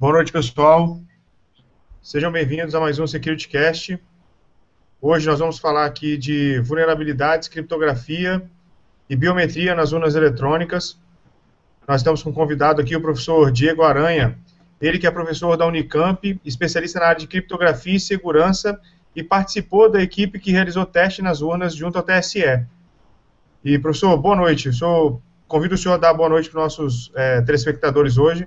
[0.00, 1.00] Boa noite, pessoal.
[2.00, 3.98] Sejam bem-vindos a mais um SecurityCast.
[5.02, 8.48] Hoje nós vamos falar aqui de vulnerabilidades, criptografia
[9.10, 10.96] e biometria nas urnas eletrônicas.
[11.88, 14.38] Nós estamos com um convidado aqui, o professor Diego Aranha,
[14.80, 18.80] ele que é professor da Unicamp, especialista na área de criptografia e segurança
[19.16, 22.64] e participou da equipe que realizou teste nas urnas junto ao TSE.
[23.64, 24.70] E, professor, boa noite.
[24.80, 28.46] Eu convido o senhor a dar boa noite para os nossos é, telespectadores hoje.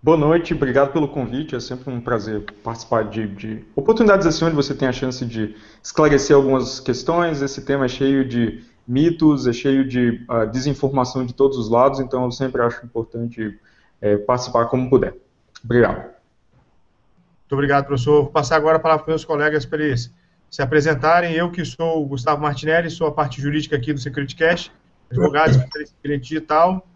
[0.00, 1.56] Boa noite, obrigado pelo convite.
[1.56, 5.56] É sempre um prazer participar de, de, oportunidades assim onde você tem a chance de
[5.82, 7.42] esclarecer algumas questões.
[7.42, 11.98] Esse tema é cheio de mitos, é cheio de uh, desinformação de todos os lados,
[11.98, 13.58] então eu sempre acho importante
[14.00, 15.16] é, participar como puder.
[15.64, 15.96] Obrigado.
[15.96, 18.22] Muito obrigado, professor.
[18.22, 20.14] Vou passar agora a palavra para meus colegas para eles
[20.48, 21.34] se apresentarem.
[21.34, 24.70] Eu que sou o Gustavo Martinelli, sou a parte jurídica aqui do SecurityCast,
[25.10, 26.86] advogado, especialista em cliente digital.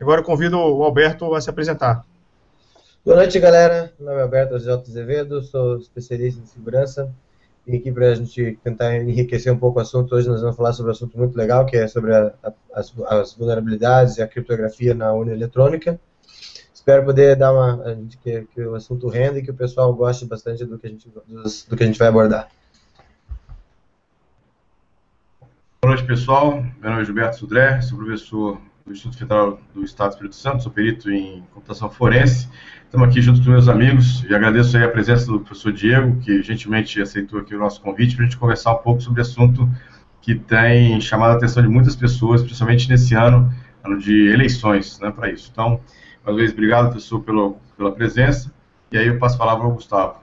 [0.00, 2.02] Agora eu convido o Alberto a se apresentar.
[3.06, 3.92] Boa noite, galera.
[4.00, 4.82] Meu nome é Alberto J.
[4.82, 7.14] Azevedo, sou especialista em segurança.
[7.64, 10.12] Vim aqui para a gente tentar enriquecer um pouco o assunto.
[10.12, 12.92] Hoje nós vamos falar sobre um assunto muito legal, que é sobre a, a, as,
[13.06, 16.00] as, vulnerabilidades e a criptografia na urna eletrônica.
[16.74, 17.80] Espero poder dar uma
[18.24, 21.08] que, que, o assunto renda e que o pessoal goste bastante do que a gente,
[21.08, 22.48] do que a gente vai abordar.
[25.80, 26.60] Boa noite, pessoal.
[26.80, 30.62] Meu nome é Gilberto Sudré, sou professor do Instituto Federal do Estado do Espírito Santo,
[30.62, 32.48] sou perito em computação forense.
[32.86, 37.02] Estamos aqui junto com meus amigos e agradeço a presença do professor Diego, que gentilmente
[37.02, 39.68] aceitou aqui o nosso convite para a gente conversar um pouco sobre assunto
[40.22, 43.52] que tem chamado a atenção de muitas pessoas, principalmente nesse ano,
[43.84, 45.50] ano de eleições, né, para isso.
[45.52, 45.80] Então,
[46.24, 48.52] mais uma vez, obrigado, professor, pelo, pela presença.
[48.92, 50.20] E aí eu passo a palavra ao Gustavo.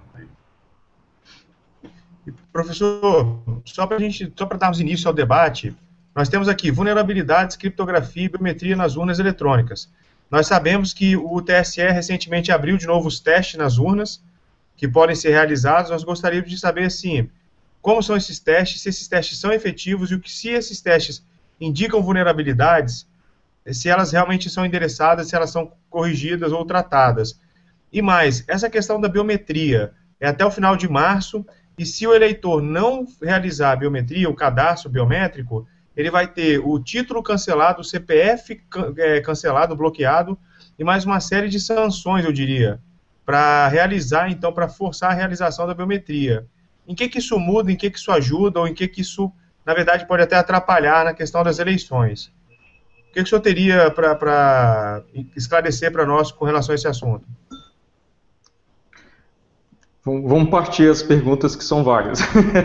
[2.52, 5.76] Professor, só para gente, só para darmos início ao debate,
[6.16, 9.92] nós temos aqui vulnerabilidades, criptografia e biometria nas urnas eletrônicas.
[10.34, 14.20] Nós sabemos que o TSE recentemente abriu de novo os testes nas urnas,
[14.76, 15.92] que podem ser realizados.
[15.92, 17.30] Nós gostaríamos de saber, assim,
[17.84, 21.24] como são esses testes, se esses testes são efetivos e o que se esses testes
[21.62, 23.08] indicam vulnerabilidades,
[23.72, 27.40] se elas realmente são endereçadas, se elas são corrigidas ou tratadas.
[27.92, 31.46] E mais, essa questão da biometria é até o final de março,
[31.78, 36.80] e se o eleitor não realizar a biometria, o cadastro biométrico, ele vai ter o
[36.80, 38.62] título cancelado, o CPF
[38.98, 40.38] é, cancelado, bloqueado,
[40.78, 42.80] e mais uma série de sanções, eu diria,
[43.26, 46.48] para realizar, então, para forçar a realização da biometria.
[46.88, 49.32] Em que, que isso muda, em que, que isso ajuda, ou em que, que isso,
[49.66, 52.34] na verdade, pode até atrapalhar na questão das eleições?
[53.10, 55.04] O que, que o senhor teria para
[55.36, 57.26] esclarecer para nós com relação a esse assunto?
[60.04, 62.20] Vamos partir as perguntas que são várias.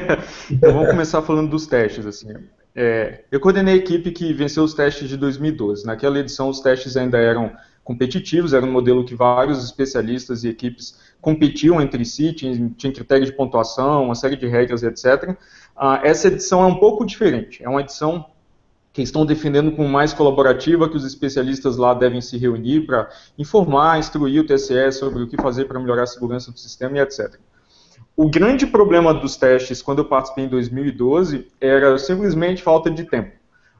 [0.50, 2.04] então vamos começar falando dos testes.
[2.04, 2.34] Assim.
[2.80, 5.84] É, eu coordenei a equipe que venceu os testes de 2012.
[5.84, 7.50] Naquela edição os testes ainda eram
[7.82, 13.26] competitivos, era um modelo que vários especialistas e equipes competiam entre si, tinha, tinha critério
[13.26, 15.36] de pontuação, uma série de regras, etc.
[15.76, 17.64] Ah, essa edição é um pouco diferente.
[17.64, 18.26] É uma edição
[18.92, 23.98] que estão defendendo como mais colaborativa, que os especialistas lá devem se reunir para informar,
[23.98, 27.40] instruir o TSE sobre o que fazer para melhorar a segurança do sistema e etc.
[28.18, 33.30] O grande problema dos testes, quando eu participei em 2012, era simplesmente falta de tempo.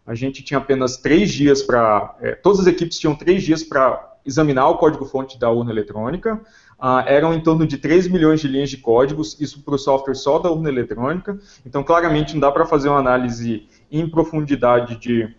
[0.06, 2.14] A gente tinha apenas três dias para.
[2.20, 6.40] É, todas as equipes tinham três dias para examinar o código-fonte da urna eletrônica.
[6.78, 10.14] Uh, eram em torno de 3 milhões de linhas de códigos, isso para o software
[10.14, 11.36] só da urna eletrônica.
[11.66, 15.34] Então, claramente, não dá para fazer uma análise em profundidade de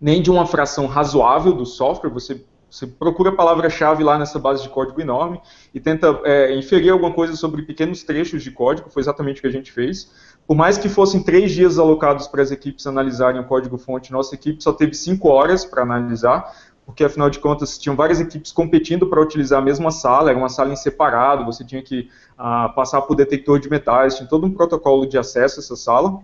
[0.00, 2.08] nem de uma fração razoável do software.
[2.08, 5.38] Você, você procura a palavra-chave lá nessa base de código enorme
[5.74, 8.88] e tenta é, inferir alguma coisa sobre pequenos trechos de código.
[8.88, 10.10] Foi exatamente o que a gente fez.
[10.46, 14.62] Por mais que fossem três dias alocados para as equipes analisarem o código-fonte, nossa equipe
[14.64, 16.50] só teve cinco horas para analisar,
[16.86, 20.48] porque afinal de contas tinham várias equipes competindo para utilizar a mesma sala, era uma
[20.48, 24.50] sala em separado, você tinha que ah, passar por detector de metais, tinha todo um
[24.50, 26.20] protocolo de acesso a essa sala.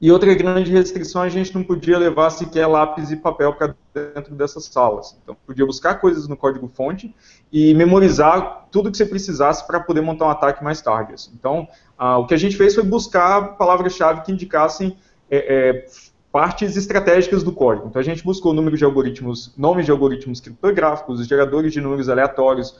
[0.00, 4.32] E outra grande restrição, a gente não podia levar sequer lápis e papel para dentro
[4.34, 5.16] dessas salas.
[5.22, 7.12] Então, podia buscar coisas no código-fonte
[7.52, 11.14] e memorizar tudo que você precisasse para poder montar um ataque mais tarde.
[11.14, 11.32] Assim.
[11.34, 11.66] Então,
[11.98, 14.96] ah, o que a gente fez foi buscar palavras-chave que indicassem
[15.28, 15.86] é, é,
[16.30, 17.88] partes estratégicas do código.
[17.88, 22.76] Então a gente buscou número de algoritmos, nomes de algoritmos criptográficos, geradores de números aleatórios,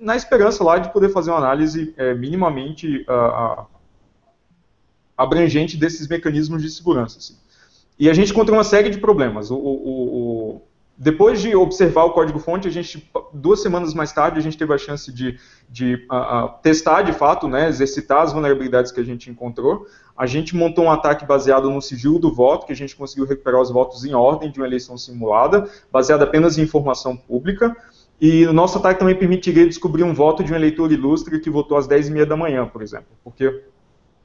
[0.00, 3.66] na esperança lá de poder fazer uma análise é, minimamente uh,
[5.20, 7.18] abrangente desses mecanismos de segurança.
[7.18, 7.36] Assim.
[7.98, 9.50] E a gente encontrou uma série de problemas.
[9.50, 10.62] O, o, o,
[10.96, 14.78] depois de observar o código-fonte, a gente, duas semanas mais tarde, a gente teve a
[14.78, 15.38] chance de,
[15.68, 19.86] de uh, uh, testar de fato, né, exercitar as vulnerabilidades que a gente encontrou.
[20.16, 23.60] A gente montou um ataque baseado no sigilo do voto, que a gente conseguiu recuperar
[23.60, 27.76] os votos em ordem de uma eleição simulada, baseado apenas em informação pública.
[28.18, 31.76] E o nosso ataque também permitiria descobrir um voto de um eleitor ilustre que votou
[31.76, 33.08] às 10h30 da manhã, por exemplo.
[33.24, 33.62] Porque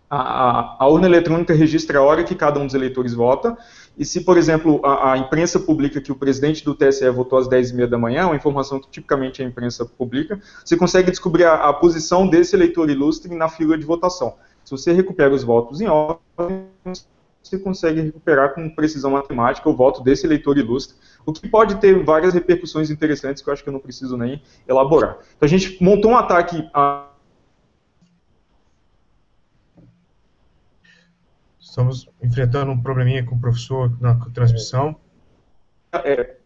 [0.10, 3.58] a, a, urna eletrônica registra a hora que cada um dos eleitores vota,
[3.98, 7.48] e se, por exemplo, a, a imprensa publica que o presidente do TSE votou às
[7.48, 11.74] 10h30 da manhã, uma informação que tipicamente a imprensa publica, você consegue descobrir a, a
[11.74, 14.36] posição desse eleitor ilustre na fila de votação.
[14.64, 16.68] Se você recupera os votos em ordem,
[17.42, 22.04] você consegue recuperar com precisão matemática o voto desse eleitor ilustre, o que pode ter
[22.04, 25.18] várias repercussões interessantes que eu acho que eu não preciso nem elaborar.
[25.38, 27.05] Então a gente montou um ataque a
[31.76, 34.96] Estamos enfrentando um probleminha com o professor na transmissão.
[35.92, 36.38] É.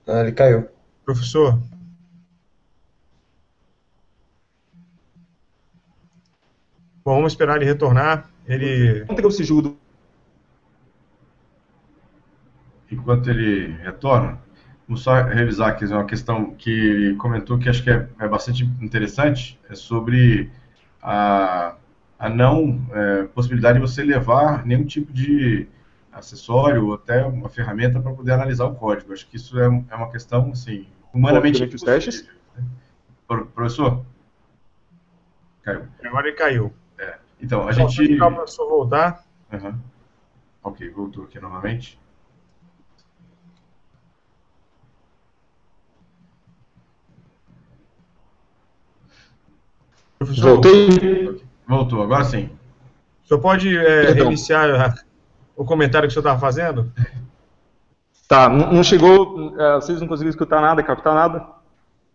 [0.05, 0.67] Ah, ele caiu.
[1.05, 1.57] Professor.
[7.05, 8.29] Bom, vamos esperar ele retornar.
[8.45, 9.05] Ele.
[9.05, 9.77] Quanto é o sigilo
[12.91, 14.41] Enquanto ele retorna,
[14.85, 18.65] vamos só revisar aqui uma questão que ele comentou que acho que é, é bastante
[18.81, 20.51] interessante, é sobre
[21.03, 21.75] a,
[22.17, 25.67] a não é, possibilidade de você levar nenhum tipo de
[26.11, 29.11] acessório ou até uma ferramenta para poder analisar o código.
[29.11, 32.29] Acho que isso é, é uma questão, assim, humanamente os testes?
[33.27, 34.05] Professor?
[35.63, 35.83] Caiu.
[36.03, 36.73] Agora ele caiu.
[36.97, 37.17] É.
[37.41, 38.17] Então, a então, gente...
[38.17, 39.23] Vou o professor voltar.
[39.51, 39.79] Uhum.
[40.63, 41.99] Ok, voltou aqui novamente.
[50.25, 51.43] Professor, Voltei.
[51.67, 52.49] Voltou, agora sim.
[53.23, 54.95] O senhor pode é, reiniciar
[55.55, 56.91] o comentário que o senhor estava fazendo?
[58.27, 61.45] Tá, não chegou, é, vocês não conseguiram escutar nada, captar nada?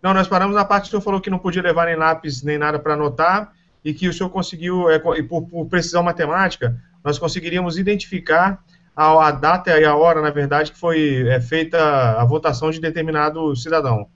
[0.03, 2.43] Não, nós paramos na parte que o senhor falou que não podia levar nem lápis
[2.43, 3.53] nem nada para anotar
[3.85, 8.63] e que o senhor conseguiu, é, por, por, precisão matemática, nós conseguiríamos identificar
[8.95, 11.79] a, a, data e a hora, na verdade, que foi é, feita
[12.21, 14.09] a votação de determinado cidadão.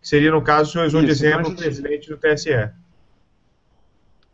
[0.00, 2.70] Que seria, no caso, o senhor usou de exemplo o presidente do TSE.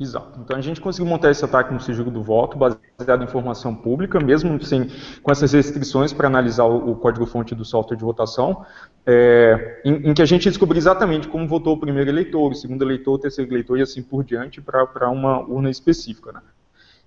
[0.01, 0.41] Exato.
[0.41, 4.19] Então a gente conseguiu montar esse ataque no sigilo do voto baseado em informação pública,
[4.19, 4.89] mesmo sem,
[5.23, 8.65] com essas restrições para analisar o, o código-fonte do software de votação,
[9.05, 12.83] é, em, em, que a gente descobriu exatamente como votou o primeiro eleitor, o segundo
[12.83, 16.33] eleitor, o terceiro eleitor e assim por diante para uma urna específica.
[16.33, 16.41] Né?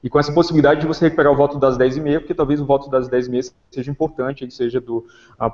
[0.03, 2.91] E com essa possibilidade de você recuperar o voto das 10h30, porque talvez o voto
[2.91, 5.03] das 10h30 seja importante, ele seja do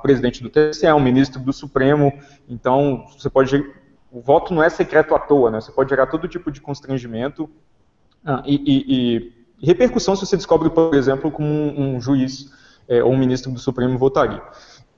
[0.02, 2.12] presidente do TSE, um ministro do Supremo,
[2.46, 3.64] então você pode
[4.10, 5.60] o voto não é secreto à toa, né?
[5.60, 7.48] Você pode gerar todo tipo de constrangimento
[8.24, 12.52] ah, e, e, e, repercussão se você descobre, por exemplo, como um, um juiz
[12.88, 14.42] é, ou um ministro do Supremo votaria.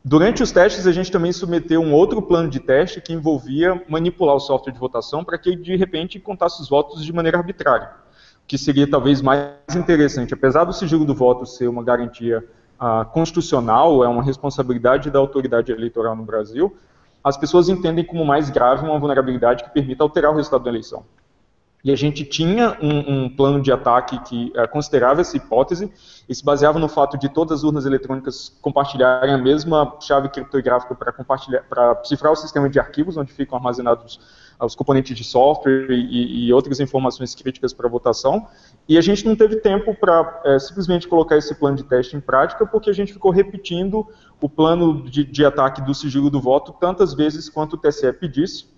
[0.05, 4.35] Durante os testes, a gente também submeteu um outro plano de teste que envolvia manipular
[4.35, 7.91] o software de votação para que ele, de repente, contasse os votos de maneira arbitrária,
[8.47, 10.35] que seria talvez mais interessante.
[10.35, 12.45] Apesar do sigilo do voto ser uma garantia
[12.81, 16.77] ah, constitucional, é uma responsabilidade da autoridade eleitoral no Brasil,
[17.25, 21.05] as pessoas entendem como mais grave uma vulnerabilidade que permita alterar o resultado da eleição.
[21.85, 25.93] E a gente tinha um, um plano de ataque que uh, considerava essa hipótese
[26.29, 30.95] e se baseava no fato de todas as urnas eletrônicas compartilharem a mesma chave criptográfica
[30.95, 34.21] para cifrar o sistema de arquivos onde ficam armazenados
[34.65, 38.47] os componentes de software e, e outras informações críticas para votação.
[38.89, 42.21] E a gente não teve tempo para é, simplesmente colocar esse plano de teste em
[42.21, 44.07] prática, porque a gente ficou repetindo
[44.41, 48.73] o plano de, de ataque do sigilo do voto tantas vezes quanto o TSE pedisse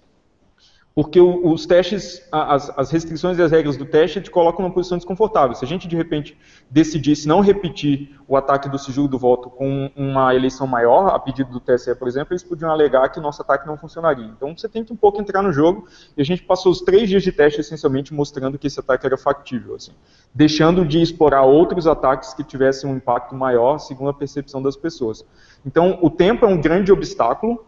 [0.95, 4.97] porque os testes, as, as, restrições e as regras do teste te colocam numa posição
[4.97, 5.53] desconfortável.
[5.57, 6.39] Se a gente, de repente,
[6.71, 11.51] decidisse não repetir o ataque do sigilo do voto com uma eleição maior, a pedido
[11.51, 14.25] do TSE, por exemplo, eles podiam alegar que o nosso ataque não funcionaria.
[14.27, 17.09] Então, você tem que um pouco entrar no jogo, e a gente passou os três
[17.09, 19.93] dias de teste, essencialmente, mostrando que esse ataque era factível, assim,
[20.33, 25.27] deixando de explorar outros ataques que tivessem um impacto maior, segundo a percepção das pessoas.
[25.67, 27.65] Então, o tempo é um grande obstáculo,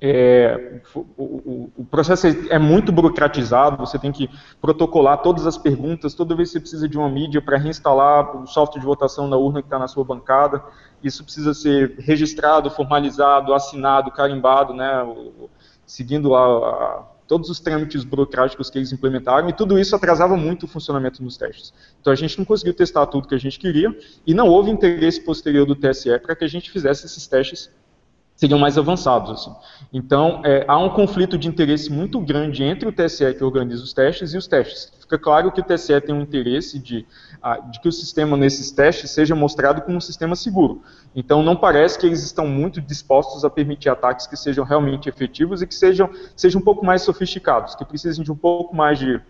[0.00, 4.28] é, o, o, processo é muito burocratizado, você tem que
[4.60, 8.46] protocolar todas as perguntas, toda vez que você precisa de uma mídia para reinstalar o
[8.46, 10.62] software de votação na urna que está na sua bancada,
[11.02, 14.90] isso precisa ser registrado, formalizado, assinado, carimbado, né,
[15.86, 20.64] seguindo a, a, todos os trâmites burocráticos que eles implementaram, e tudo isso atrasava muito
[20.64, 21.72] o funcionamento dos testes.
[22.00, 23.96] Então a gente não conseguiu testar tudo que a gente queria,
[24.26, 27.70] e não houve interesse posterior do TSE para que a gente fizesse esses testes
[28.34, 29.30] seriam mais avançados.
[29.30, 29.54] Assim.
[29.92, 33.92] Então, é, há um conflito de interesse muito grande entre o TSE, que organiza os
[33.92, 34.92] testes, e os testes.
[35.00, 37.06] Fica claro que o TSE tem um interesse de,
[37.70, 40.82] de que o sistema nesses testes seja mostrado como um sistema seguro.
[41.14, 45.62] Então, não parece que eles estão muito dispostos a permitir ataques que sejam realmente efetivos
[45.62, 49.20] e que sejam, sejam um pouco mais sofisticados, que precisem de um pouco mais de,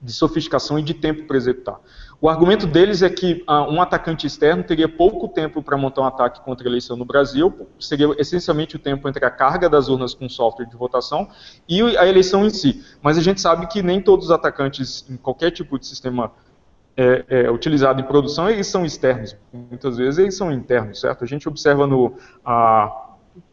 [0.00, 1.78] de sofisticação e de tempo para executar.
[2.22, 6.06] O argumento deles é que ah, um atacante externo teria pouco tempo para montar um
[6.06, 10.12] ataque contra a eleição no Brasil, seria essencialmente o tempo entre a carga das urnas
[10.12, 11.28] com software de votação
[11.66, 12.84] e a eleição em si.
[13.00, 16.30] Mas a gente sabe que nem todos os atacantes em qualquer tipo de sistema
[16.94, 19.34] é, é, utilizado em produção, eles são externos.
[19.50, 21.24] Muitas vezes eles são internos, certo?
[21.24, 22.14] A gente observa no...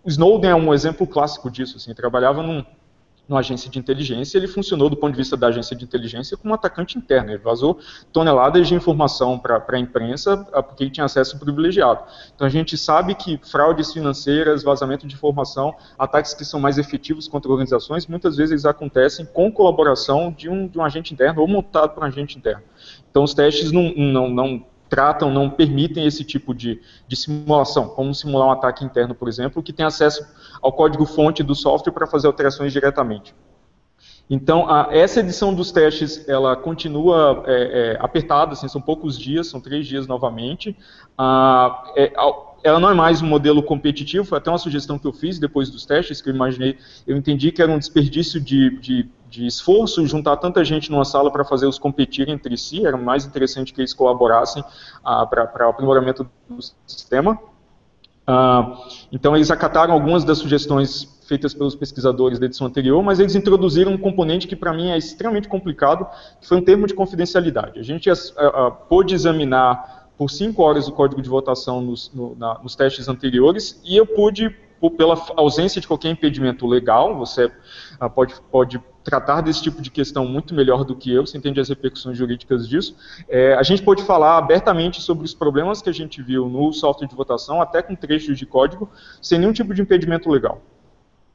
[0.06, 2.66] Snowden é um exemplo clássico disso, assim, trabalhava num,
[3.27, 6.51] numa agência de inteligência, ele funcionou do ponto de vista da agência de inteligência como
[6.51, 7.31] um atacante interno.
[7.31, 7.79] Ele vazou
[8.12, 12.03] toneladas de informação para a imprensa ah, porque ele tinha acesso privilegiado.
[12.34, 17.27] Então a gente sabe que fraudes financeiras, vazamento de informação, ataques que são mais efetivos
[17.27, 21.93] contra organizações, muitas vezes acontecem com colaboração de um, de um agente interno ou montado
[21.93, 22.63] por um agente interno.
[23.10, 28.13] Então os testes não, não, não tratam, não permitem esse tipo de, de, simulação, como
[28.13, 30.25] simular um ataque interno, por exemplo, que tem acesso
[30.62, 33.34] ao código-fonte do software para fazer alterações diretamente.
[34.29, 39.48] Então, a, essa edição dos testes, ela continua é, é, apertada, assim, são poucos dias,
[39.48, 40.75] são três dias novamente.
[41.17, 42.12] Ah, é,
[42.63, 45.70] ela não é mais um modelo competitivo, foi até uma sugestão que eu fiz depois
[45.70, 50.05] dos testes, que eu imaginei, eu entendi que era um desperdício de, de, de esforço
[50.07, 53.81] juntar tanta gente numa sala para fazer os competirem entre si, era mais interessante que
[53.81, 54.63] eles colaborassem
[55.03, 57.39] ah, para o aprimoramento do sistema.
[58.25, 58.77] Ah,
[59.12, 63.91] então eles acataram algumas das sugestões feitas pelos pesquisadores da edição anterior, mas eles introduziram
[63.91, 66.07] um componente que para mim é extremamente complicado,
[66.39, 67.79] que foi um termo de confidencialidade.
[67.79, 68.10] A gente
[68.88, 73.79] pôde examinar por cinco horas o código de votação nos, no, na, nos testes anteriores
[73.86, 74.50] e eu pude,
[74.98, 80.26] pela ausência de qualquer impedimento legal, você uh, pode, pode tratar desse tipo de questão
[80.26, 82.94] muito melhor do que eu, você entende as repercussões jurídicas disso.
[83.30, 87.08] É, a gente pode falar abertamente sobre os problemas que a gente viu no software
[87.08, 88.90] de votação, até com trechos de código,
[89.22, 90.62] sem nenhum tipo de impedimento legal.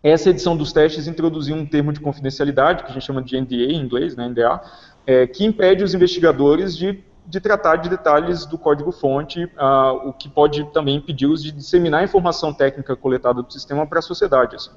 [0.03, 3.73] Essa edição dos testes introduziu um termo de confidencialidade, que a gente chama de NDA
[3.73, 4.61] em inglês, né, NDA,
[5.07, 10.29] é, que impede os investigadores de de tratar de detalhes do código-fonte, uh, o que
[10.29, 14.57] pode também impedi-los de disseminar a informação técnica coletada do sistema para a sociedade.
[14.57, 14.71] Assim.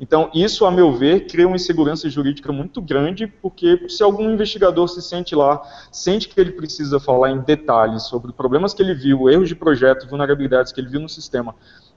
[0.00, 4.88] Então, isso, a meu ver, cria uma insegurança jurídica muito grande, porque se algum investigador
[4.88, 9.30] se sente lá, sente que ele precisa falar em detalhes sobre problemas que ele viu,
[9.30, 11.54] erros de projeto, vulnerabilidades que ele viu no sistema,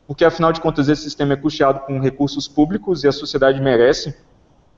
[0.07, 4.15] porque, afinal de contas, esse sistema é custeado com recursos públicos e a sociedade merece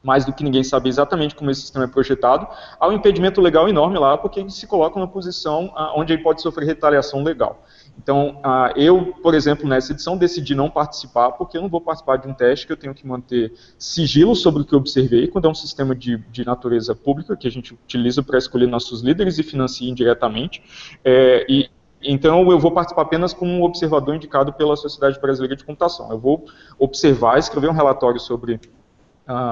[0.08, 2.48] mais do que ninguém sabe exatamente como esse sistema é projetado,
[2.80, 6.24] há um impedimento legal enorme lá, porque ele se coloca numa posição ah, onde ele
[6.24, 7.62] pode sofrer retaliação legal.
[8.02, 12.16] Então, ah, eu, por exemplo, nessa edição decidi não participar, porque eu não vou participar
[12.20, 15.46] de um teste que eu tenho que manter sigilo sobre o que eu observei, quando
[15.46, 19.38] é um sistema de, de natureza pública, que a gente utiliza para escolher nossos líderes
[19.40, 20.64] e financia indiretamente,
[21.04, 21.70] é, e,
[22.02, 26.10] então, eu vou participar apenas como um observador indicado pela Sociedade Brasileira de Computação.
[26.12, 26.46] Eu vou
[26.80, 28.62] observar, escrever um relatório sobre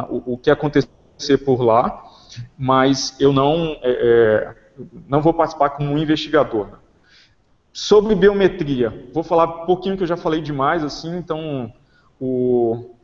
[0.10, 2.04] o, o, que acontecer por lá,
[2.58, 4.56] mas eu não, é, é,
[5.08, 6.80] não vou participar como um investigador.
[7.74, 11.74] Sobre biometria, vou falar um pouquinho que eu já falei demais, assim, então
[12.20, 12.96] o,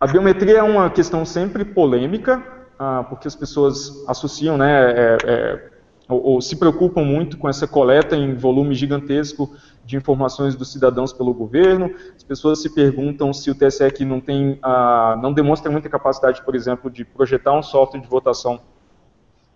[0.00, 2.42] a biometria é uma questão sempre polêmica,
[2.78, 5.71] ah, porque as pessoas associam, né, é, é,
[6.12, 9.54] ou, ou, se preocupam muito com essa coleta em volume gigantesco
[9.84, 11.90] de informações dos cidadãos pelo governo.
[12.16, 16.42] As pessoas se perguntam se o TSE aqui não tem, ah, não demonstra muita capacidade,
[16.44, 18.60] por exemplo, de projetar um software de votação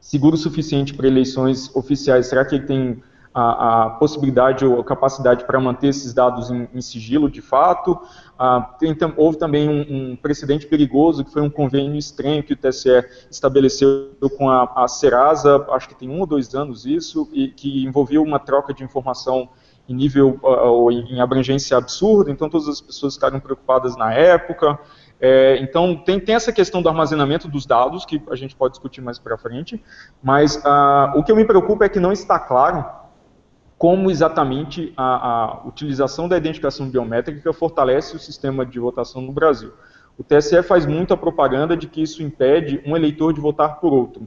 [0.01, 2.27] seguro o suficiente para eleições oficiais.
[2.27, 3.03] Será que ele tem
[3.37, 8.01] a, a possibilidade ou a capacidade para manter esses dados em, em sigilo de fato?
[8.39, 12.57] Ah, tem, houve também um, um, precedente perigoso, que foi um convênio estranho que o
[12.57, 17.49] TSE estabeleceu com a, a Serasa, acho que tem um ou dois anos isso, e
[17.49, 19.51] que envolveu uma troca de informação
[19.87, 24.79] em nível uh, ou em abrangência absurda, então todas as pessoas ficaram preocupadas na época.
[25.21, 29.03] É, então tem, tem, essa questão do armazenamento dos dados, que a gente pode discutir
[29.03, 29.83] mais para frente,
[30.23, 32.85] mas uh, o que eu me preocupa é que não está claro
[33.79, 39.73] como exatamente a, a utilização da identificação biométrica fortalece o sistema de votação no Brasil.
[40.19, 44.27] O TSE faz muita propaganda de que isso impede um eleitor de votar por outro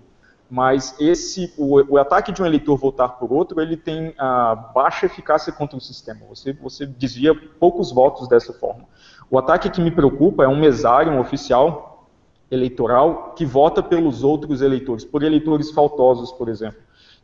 [0.50, 5.06] mas esse o, o, ataque de um eleitor votar por outro, ele tem a baixa
[5.06, 6.22] eficácia contra o sistema.
[6.28, 8.86] Você, você desvia poucos votos dessa forma.
[9.30, 12.10] O ataque que me preocupa é um mesário, um oficial
[12.50, 16.80] eleitoral, que vota pelos outros eleitores, por eleitores faltosos, por exemplo.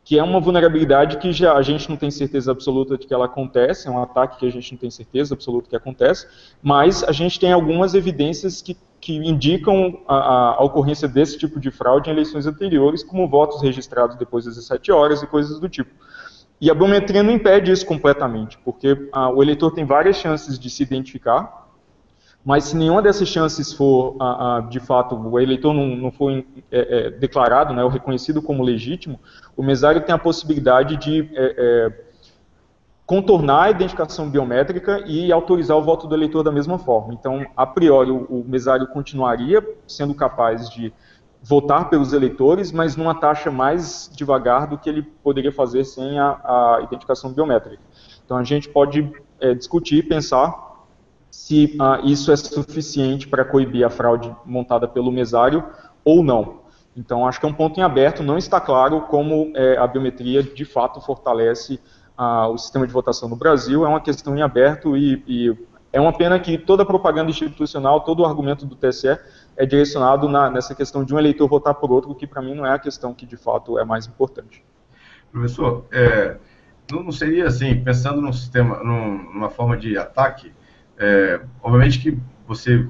[0.06, 3.24] Que é uma vulnerabilidade que já a gente não tem certeza absoluta de que ela
[3.24, 6.28] acontece, é um ataque que a gente não tem certeza absoluta que acontece,
[6.62, 11.72] mas a gente tem algumas evidências que, que indicam a, a, ocorrência desse tipo de
[11.72, 15.90] fraude em eleições anteriores, como votos registrados depois das 17 horas e coisas do tipo.
[16.60, 20.70] E a biometria não impede isso completamente, porque a, o eleitor tem várias chances de
[20.70, 21.65] se identificar,
[22.46, 26.30] mas se nenhuma dessas chances for, ah, ah, de fato, o eleitor não, não for
[26.30, 29.18] é, é, declarado, né, ou reconhecido como legítimo,
[29.56, 32.04] o mesário tem a possibilidade de é, é,
[33.04, 37.12] contornar a identificação biométrica e autorizar o voto do eleitor da mesma forma.
[37.14, 40.92] Então, a priori, o, o mesário continuaria sendo capaz de
[41.42, 46.28] votar pelos eleitores, mas numa taxa mais devagar do que ele poderia fazer sem a,
[46.44, 47.82] a identificação biométrica.
[48.24, 50.65] Então, a gente pode é, discutir, pensar
[51.36, 55.62] se ah, isso é suficiente para coibir a fraude montada pelo mesário
[56.02, 56.62] ou não.
[56.96, 60.42] Então, acho que é um ponto em aberto, não está claro como é, a biometria
[60.42, 61.78] de fato fortalece
[62.16, 65.56] ah, o sistema de votação no Brasil, é uma questão em aberto e, e,
[65.92, 69.18] é uma pena que toda a propaganda institucional, todo o argumento do TSE
[69.58, 72.64] é direcionado na, nessa questão de um eleitor votar por outro, que para mim não
[72.64, 74.64] é a questão que de fato é mais importante.
[75.30, 76.38] Professor, é,
[76.90, 80.50] não seria assim, pensando num sistema, numa forma de ataque,
[80.98, 82.86] é, obviamente que você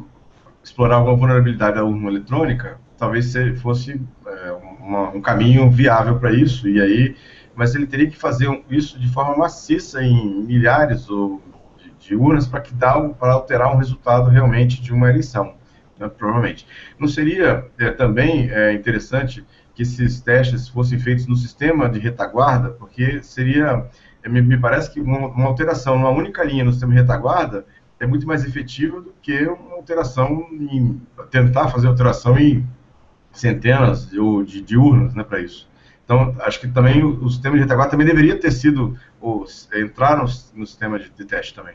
[0.62, 6.68] explorar alguma vulnerabilidade da urna eletrônica, talvez fosse é, uma, um caminho viável para isso,
[6.68, 7.16] e aí,
[7.54, 11.42] mas ele teria que fazer isso de forma maciça em milhares ou
[11.78, 15.54] de, de urnas para que dá para alterar um resultado realmente de uma eleição,
[15.98, 16.66] né, provavelmente.
[16.98, 19.44] Não seria é, também é, interessante
[19.74, 23.86] que esses testes fossem feitos no sistema de retaguarda, porque seria,
[24.22, 27.66] é, me, me parece que uma, uma alteração numa única linha no sistema de retaguarda
[27.98, 31.00] é muito mais efetiva do que uma alteração em
[31.30, 32.66] tentar fazer alteração em
[33.32, 35.68] centenas de, de, urnas, né, para isso.
[36.04, 40.16] Então, acho que também o, o, sistema de retaguarda também deveria ter sido o, entrar
[40.16, 40.24] no,
[40.54, 41.74] no sistema de, de, teste também.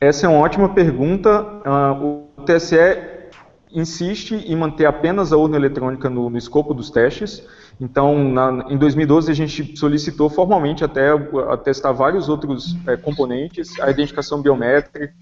[0.00, 1.42] Essa é uma ótima pergunta.
[1.42, 2.76] Uh, o TSE
[3.72, 7.46] insiste em manter apenas a urna eletrônica no, no escopo dos testes.
[7.78, 13.78] Então, na, em 2012, a gente solicitou formalmente até a testar vários outros é, componentes,
[13.80, 15.12] a identificação biométrica,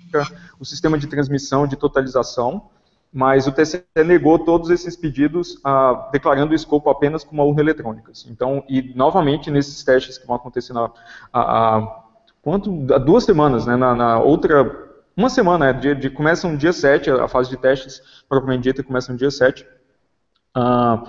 [0.58, 2.70] o sistema de transmissão de totalização,
[3.12, 7.62] mas o TSE negou todos esses pedidos, ah, declarando o escopo apenas como uma urna
[7.62, 8.12] eletrônica.
[8.28, 10.90] Então, e novamente, nesses testes que vão acontecer na,
[11.32, 12.02] a, a,
[12.42, 14.84] quanto, há duas semanas, né, na, na outra
[15.17, 18.82] uma semana, né, de, de, começa no dia 7, a fase de testes, propriamente dita,
[18.82, 19.64] começa no dia 7.
[20.56, 21.06] Uh,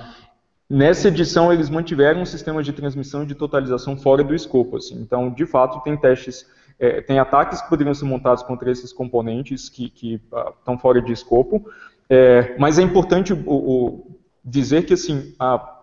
[0.70, 4.78] nessa edição, eles mantiveram um sistema de transmissão e de totalização fora do escopo.
[4.78, 5.00] Assim.
[5.02, 6.46] Então, de fato, tem testes,
[6.80, 11.02] é, tem ataques que poderiam ser montados contra esses componentes que, que uh, estão fora
[11.02, 11.66] de escopo.
[12.10, 15.80] É, mas é importante o, o, dizer que assim, a,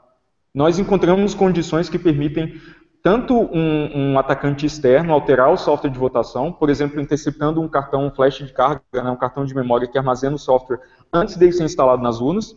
[0.54, 2.60] nós encontramos condições que permitem
[3.02, 8.08] tanto um, um, atacante externo alterar o software de votação, por exemplo, interceptando um cartão
[8.14, 10.78] flash de carga, né, um cartão de memória que armazena o software
[11.12, 12.56] antes dele ser instalado nas urnas.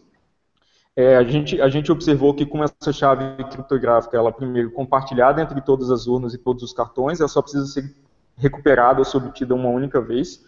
[0.96, 5.60] É, a, gente, a gente observou que com essa chave criptográfica, ela primeiro compartilhada entre
[5.60, 7.94] todas as urnas e todos os cartões, ela só precisa ser
[8.38, 10.42] recuperada ou obtida uma única vez.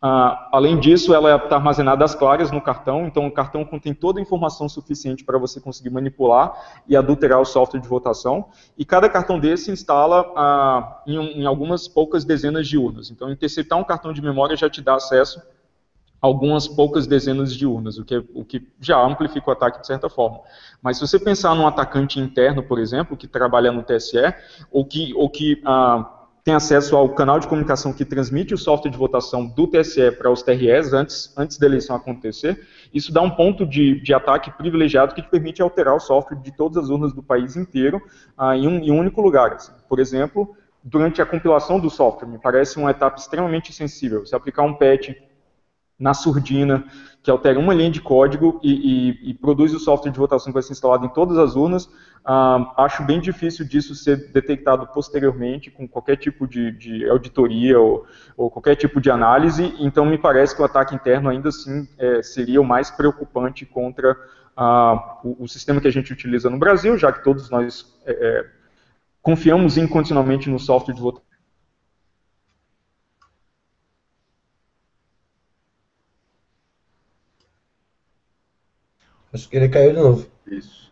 [0.00, 4.20] Ah, além disso, ela está armazenada às claras no cartão, então o cartão contém toda
[4.20, 8.50] a informação suficiente para você conseguir manipular e adulterar o software de votação.
[8.76, 13.10] E cada cartão desse instala ah, em, em, algumas poucas dezenas de urnas.
[13.10, 15.40] Então, interceptar um cartão de memória já te dá acesso
[16.20, 20.08] algumas poucas dezenas de urnas, o que, o que já amplifica o ataque de certa
[20.08, 20.40] forma.
[20.82, 24.34] Mas se você pensar num atacante interno, por exemplo, que trabalha no TSE,
[24.70, 28.92] ou que, ou que ah, tem acesso ao canal de comunicação que transmite o software
[28.92, 32.64] de votação do TSE para os TREs antes, antes da eleição acontecer.
[32.94, 36.52] Isso dá um ponto de, de ataque privilegiado que te permite alterar o software de
[36.52, 38.00] todas as urnas do país inteiro
[38.38, 39.54] ah, em, um, em, um, único lugar.
[39.54, 39.72] Assim.
[39.88, 44.24] Por exemplo, durante a compilação do software, me parece uma etapa extremamente sensível.
[44.24, 45.16] Se aplicar um patch
[45.98, 46.84] na surdina,
[47.22, 50.54] que altera uma linha de código e, e, e, produz o software de votação que
[50.54, 51.88] vai ser instalado em todas as urnas.
[52.24, 58.06] Ah, acho bem difícil disso ser detectado posteriormente com qualquer tipo de, de auditoria ou,
[58.36, 59.74] ou, qualquer tipo de análise.
[59.80, 64.16] Então, me parece que o ataque interno ainda assim é, seria o mais preocupante contra
[64.56, 68.12] ah, o, o, sistema que a gente utiliza no Brasil, já que todos nós é,
[68.12, 68.46] é
[69.20, 71.25] confiamos incondicionalmente no software de votação
[79.32, 80.26] Acho que ele caiu de novo.
[80.46, 80.90] Isso.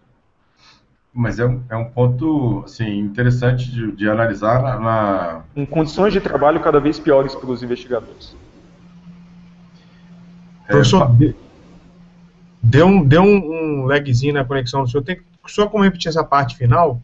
[1.12, 6.20] Mas é, é um ponto assim, interessante de, de analisar na, na, Em condições de
[6.20, 8.36] trabalho cada vez piores para os investigadores.
[10.66, 11.08] É, Professor,
[12.60, 15.04] deu um, deu um, um lagzinho na conexão do senhor.
[15.04, 17.00] Tem, só como repetir essa parte final.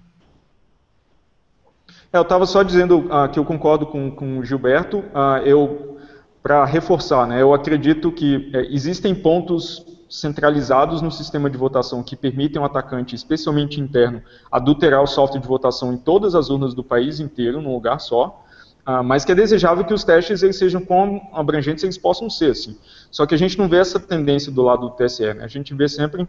[2.12, 4.98] É, eu estava só dizendo uh, que eu concordo com, com o Gilberto.
[4.98, 5.98] Uh, eu,
[6.42, 12.16] para reforçar, né, eu acredito que é, existem pontos centralizados no sistema de votação que
[12.16, 14.20] permitem um atacante, especialmente interno,
[14.50, 18.44] adulterar o software de votação em todas as urnas do país inteiro, num lugar só.
[18.80, 22.50] Uh, mas que é desejável que os testes eles sejam quão abrangentes eles possam ser.
[22.50, 22.76] Assim.
[23.10, 25.32] Só que a gente não vê essa tendência do lado do TSE.
[25.34, 25.44] Né?
[25.44, 26.26] A gente vê sempre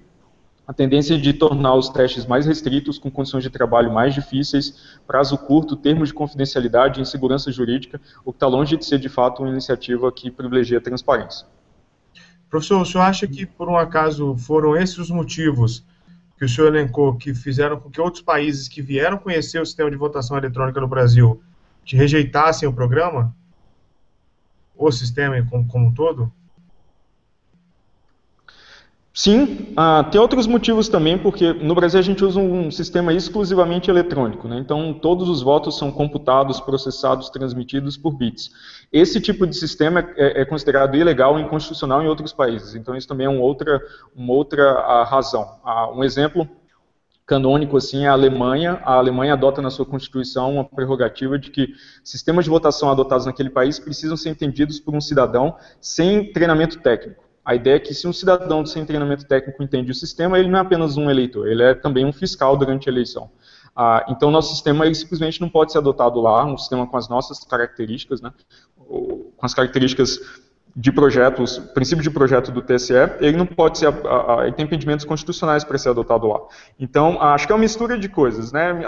[0.67, 5.37] a tendência de tornar os testes mais restritos, com condições de trabalho mais difíceis, prazo
[5.39, 9.41] curto, termos de confidencialidade e insegurança jurídica, o que está longe de ser, de fato,
[9.41, 11.47] uma iniciativa que privilegia a transparência.
[12.51, 15.85] Professor, o senhor acha que, por um acaso, foram esses os motivos
[16.37, 19.89] que o senhor elencou que fizeram com que outros países que vieram conhecer o sistema
[19.89, 21.41] de votação eletrônica no Brasil
[21.85, 23.33] te rejeitassem o programa?
[24.75, 26.29] O sistema como, como um todo?
[29.13, 33.91] Sim, ah, tem outros motivos também, porque no Brasil a gente usa um sistema exclusivamente
[33.91, 34.57] eletrônico, né?
[34.57, 38.51] então todos os votos são computados, processados, transmitidos por bits.
[38.89, 43.07] Esse tipo de sistema é, é considerado ilegal e inconstitucional em outros países, então isso
[43.07, 43.81] também é uma outra,
[44.15, 45.59] uma outra ah, razão.
[45.61, 46.47] Ah, um exemplo
[47.25, 48.81] canônico assim é a Alemanha.
[48.83, 53.49] A Alemanha adota na sua constituição uma prerrogativa de que sistemas de votação adotados naquele
[53.49, 57.30] país precisam ser entendidos por um cidadão sem treinamento técnico.
[57.51, 60.57] A ideia é que se um cidadão sem treinamento técnico entende o sistema, ele não
[60.57, 63.29] é apenas um eleitor, ele é também um fiscal durante a eleição.
[63.75, 67.09] Ah, então, nosso sistema ele simplesmente não pode ser adotado lá, um sistema com as
[67.09, 68.31] nossas características, né,
[68.77, 70.17] com as características
[70.73, 73.93] de projetos, princípio de projeto do TSE, ele não pode ser,
[74.43, 76.39] ele tem impedimentos constitucionais para ser adotado lá.
[76.79, 78.81] Então, acho que é uma mistura de coisas, né,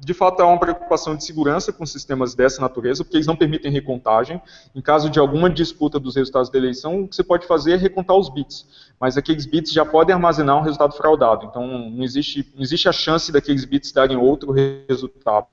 [0.00, 3.70] de fato há uma preocupação de segurança com sistemas dessa natureza, porque eles não permitem
[3.70, 4.40] recontagem.
[4.74, 7.76] Em caso de alguma disputa dos resultados da eleição, o que você pode fazer é
[7.76, 8.66] recontar os bits.
[9.00, 11.46] Mas aqueles bits já podem armazenar um resultado fraudado.
[11.46, 15.46] Então não existe, não existe a chance daqueles bits darem outro resultado.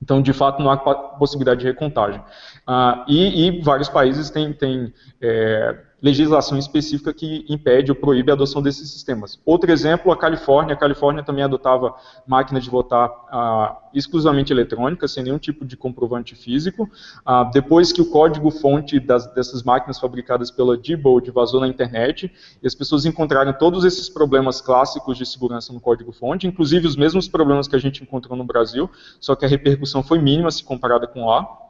[0.00, 2.22] Então, de fato, não há possibilidade de recontagem.
[2.66, 8.34] Ah, e, e, vários países têm, têm é, legislação específica que impede ou proíbe a
[8.34, 9.38] adoção desses sistemas.
[9.44, 10.74] Outro exemplo, a Califórnia.
[10.74, 11.94] A Califórnia também adotava
[12.26, 16.88] máquinas de votar ah, exclusivamente eletrônicas, sem nenhum tipo de comprovante físico.
[17.26, 22.32] Ah, depois que o código-fonte dessas máquinas fabricadas pela Diebold vazou na internet,
[22.62, 27.28] e as pessoas encontraram todos esses problemas clássicos de segurança no código-fonte, inclusive os mesmos
[27.28, 28.88] problemas que a gente encontrou no Brasil,
[29.20, 31.67] só que a repercussão foi mínima se comparada com lá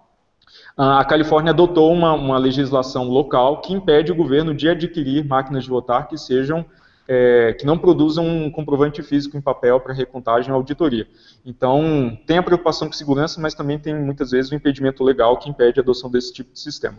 [0.79, 5.71] a Califórnia adotou uma, uma, legislação local que impede o governo de adquirir máquinas de
[5.71, 6.65] votar que sejam
[7.09, 11.09] é, que não produzam um comprovante físico em papel para recontagem ou auditoria.
[11.45, 15.37] Então, tem a preocupação com segurança, mas também tem muitas vezes o um impedimento legal
[15.39, 16.99] que impede a adoção desse tipo de sistema.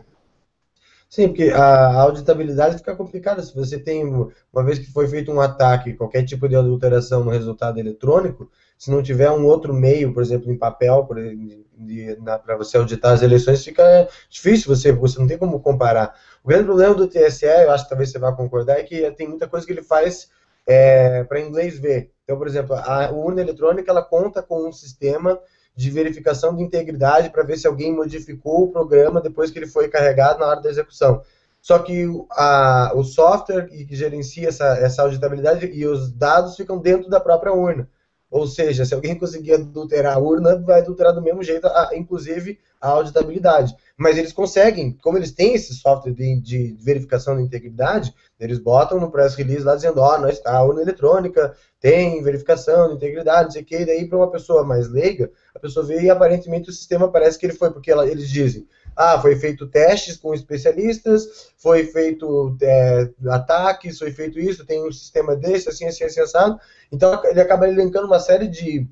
[1.08, 3.42] Sim, porque a auditabilidade fica complicada.
[3.42, 7.32] Se você tem, uma vez que foi feito um ataque, qualquer tipo de adulteração no
[7.32, 13.12] resultado eletrônico, se não tiver um outro meio, por exemplo, em papel, para você auditar
[13.12, 16.16] as eleições, fica difícil, você, você não tem como comparar.
[16.42, 19.28] O grande problema do TSE, eu acho que talvez você vá concordar, é que tem
[19.28, 20.30] muita coisa que ele faz
[20.66, 22.10] é, para inglês ver.
[22.24, 25.38] Então, por exemplo, a urna eletrônica ela conta com um sistema
[25.76, 29.90] de verificação de integridade para ver se alguém modificou o programa depois que ele foi
[29.90, 31.22] carregado na hora da execução.
[31.62, 37.10] Só que a, o software que gerencia essa, essa auditabilidade e os dados ficam dentro
[37.10, 37.90] da própria urna.
[38.32, 42.60] Ou seja, se alguém conseguir adulterar a urna, vai adulterar do mesmo jeito, a, inclusive
[42.80, 43.76] a auditabilidade.
[43.98, 49.00] Mas eles conseguem, como eles têm esse software de, de verificação de integridade, eles botam
[49.00, 53.52] no press release lá dizendo, ó, oh, a urna eletrônica tem verificação de integridade, não
[53.52, 56.70] sei o que, e daí para uma pessoa mais leiga, a pessoa vê e aparentemente
[56.70, 58.68] o sistema parece que ele foi, porque ela, eles dizem,
[59.00, 64.92] ah, foi feito testes com especialistas, foi feito é, ataques, foi feito isso, tem um
[64.92, 66.60] sistema desse, assim, assim, assim, assado.
[66.92, 68.86] Então ele acaba elencando uma série de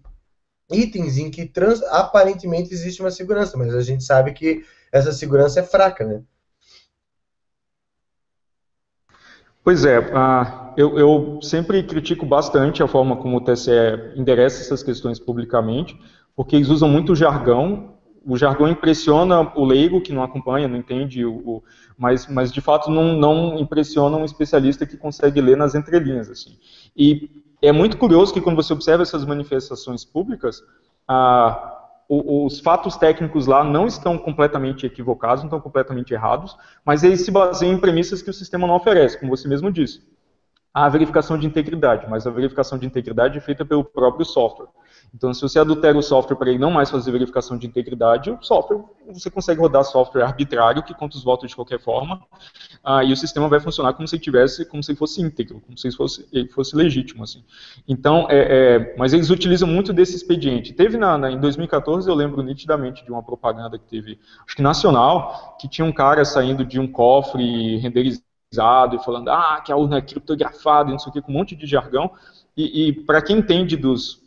[0.71, 5.59] itens em que trans, aparentemente existe uma segurança, mas a gente sabe que essa segurança
[5.59, 6.21] é fraca, né?
[9.61, 13.71] Pois é, uh, eu, eu, sempre critico bastante a forma como o TSE
[14.15, 15.99] endereça essas questões publicamente,
[16.33, 17.96] porque eles usam muito jargão
[18.27, 21.63] o jargão impressiona o leigo que não acompanha, não entende, o, o,
[21.97, 26.29] mas, mas de fato não, não impressiona um especialista que consegue ler nas entrelinhas.
[26.29, 26.57] Assim.
[26.95, 27.29] E
[27.61, 30.61] é muito curioso que quando você observa essas manifestações públicas,
[31.07, 31.75] ah,
[32.09, 37.31] os fatos técnicos lá não estão completamente equivocados, não estão completamente errados, mas eles se
[37.31, 40.01] baseiam em premissas que o sistema não oferece, como você mesmo disse.
[40.73, 44.67] A verificação de integridade, mas a verificação de integridade é feita pelo próprio software.
[45.13, 48.41] Então, se você adultera o software para ele não mais fazer verificação de integridade, o
[48.41, 52.21] software, você consegue rodar software arbitrário que conta os votos de qualquer forma,
[52.83, 55.91] ah, e o sistema vai funcionar como se tivesse, como se fosse íntegro, como se
[55.91, 57.43] fosse, ele fosse legítimo, assim.
[57.87, 60.73] Então, é, é, mas eles utilizam muito desse expediente.
[60.73, 64.61] Teve na, na, em 2014, eu lembro nitidamente de uma propaganda que teve, acho que
[64.61, 69.75] nacional, que tinha um cara saindo de um cofre renderizado e falando ah, que a
[69.75, 72.11] urna é criptografada, não sei o que, com um monte de jargão.
[72.55, 74.21] E, e para quem entende dos,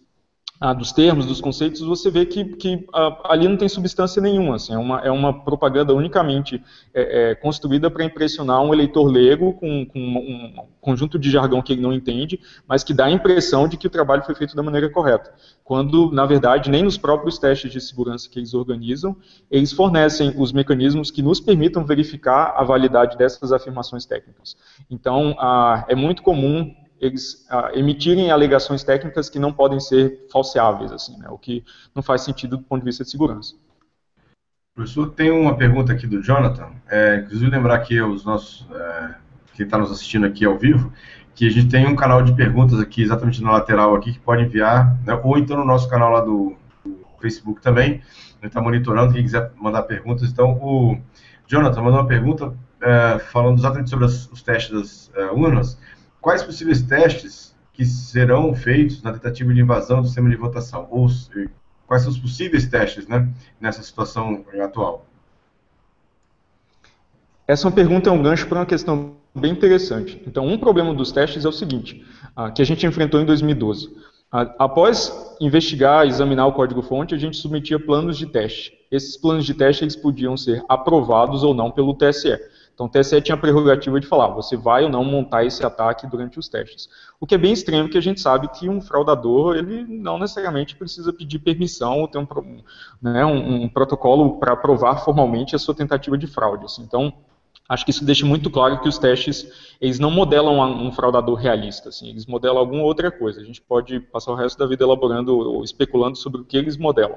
[0.61, 4.57] ah, dos termos, dos conceitos, você vê que, que ah, ali não tem substância nenhuma.
[4.57, 9.55] Assim, é, uma, é uma propaganda unicamente é, é, construída para impressionar um eleitor leigo
[9.55, 13.67] com, com, um conjunto de jargão que ele não entende, mas que dá a impressão
[13.67, 15.33] de que o trabalho foi feito da maneira correta.
[15.65, 19.17] Quando, na verdade, nem nos próprios testes de segurança que eles organizam,
[19.51, 24.57] eles fornecem os mecanismos que nos permitam verificar a validade dessas afirmações técnicas.
[24.91, 30.93] Então, ah, é muito comum eles ah, emitirem alegações técnicas que não podem ser falseáveis,
[30.93, 33.55] assim, né, o que não faz sentido do ponto de vista de segurança.
[34.75, 36.71] Professor, tem uma pergunta aqui do Jonathan.
[36.89, 39.15] É, inclusive lembrar aqui os nossos, é,
[39.55, 40.93] quem está nos assistindo aqui ao vivo,
[41.35, 44.43] que a gente tem um canal de perguntas aqui, exatamente na lateral aqui, que pode
[44.43, 48.03] enviar, né, ou então no nosso canal lá do, do Facebook também.
[48.41, 50.31] A gente está monitorando, quem quiser mandar perguntas.
[50.31, 50.99] Então, o
[51.47, 55.79] Jonathan mandou uma pergunta é, falando exatamente sobre as, os testes das é, urnas
[56.21, 60.87] quais possíveis testes que serão feitos na tentativa de invasão do sistema de votação?
[60.91, 61.09] Ou
[61.87, 63.29] quais são os possíveis testes né,
[63.61, 65.07] nessa situação atual?
[67.47, 70.23] Essa é pergunta é um gancho para uma questão bem interessante.
[70.27, 72.05] Então, um problema dos testes é o seguinte,
[72.37, 73.87] uh, que a gente enfrentou em 2012.
[73.89, 78.73] Uh, após investigar, examinar o código-fonte, a gente submetia planos de teste.
[78.89, 82.39] Esses planos de teste eles podiam ser aprovados ou não pelo TSE.
[82.81, 86.07] Então o TSE tinha a prerrogativa de falar, você vai ou não montar esse ataque
[86.07, 86.89] durante os testes.
[87.21, 90.75] O que é bem extremo, porque a gente sabe que um fraudador, ele não necessariamente
[90.75, 92.27] precisa pedir permissão ou ter um,
[93.03, 96.65] né, um, um protocolo para aprovar formalmente a sua tentativa de fraude.
[96.65, 96.83] Assim.
[96.83, 97.13] Então,
[97.69, 101.89] acho que isso deixa muito claro que os testes, eles não modelam um fraudador realista,
[101.89, 103.41] assim, eles modelam alguma outra coisa.
[103.41, 106.77] A gente pode passar o resto da vida elaborando ou especulando sobre o que eles
[106.77, 107.17] modelam.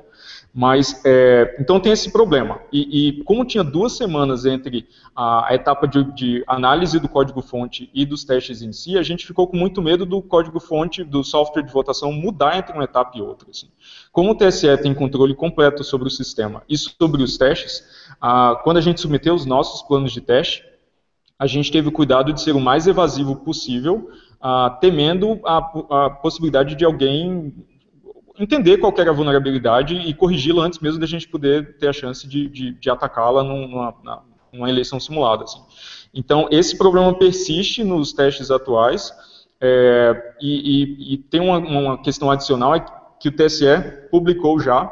[0.54, 2.62] Mas, é, então tem esse problema.
[2.72, 7.90] E, e, como tinha duas semanas entre a, a etapa de, de, análise do código-fonte
[7.94, 11.64] e dos testes em si, a gente ficou com muito medo do código-fonte, do software
[11.64, 13.50] de votação mudar entre uma etapa e outra.
[13.50, 13.68] Assim.
[14.10, 17.84] Como o TSE tem controle completo sobre o sistema e sobre os testes,
[18.22, 20.64] ah, quando a gente submeteu os nossos planos de teste,
[21.44, 25.58] a gente teve o cuidado de ser o mais evasivo possível, ah, temendo a,
[26.06, 27.54] a, possibilidade de alguém
[28.40, 32.26] entender qual era a vulnerabilidade e corrigi-la antes mesmo da gente poder ter a chance
[32.26, 33.94] de, de, de atacá-la numa,
[34.54, 35.44] numa, eleição simulada.
[35.44, 35.62] Assim.
[36.14, 39.12] Então, esse problema persiste nos testes atuais,
[39.60, 40.54] é, e,
[41.10, 42.86] e, e, tem uma, uma questão adicional, é
[43.20, 43.66] que o TSE
[44.10, 44.90] publicou já,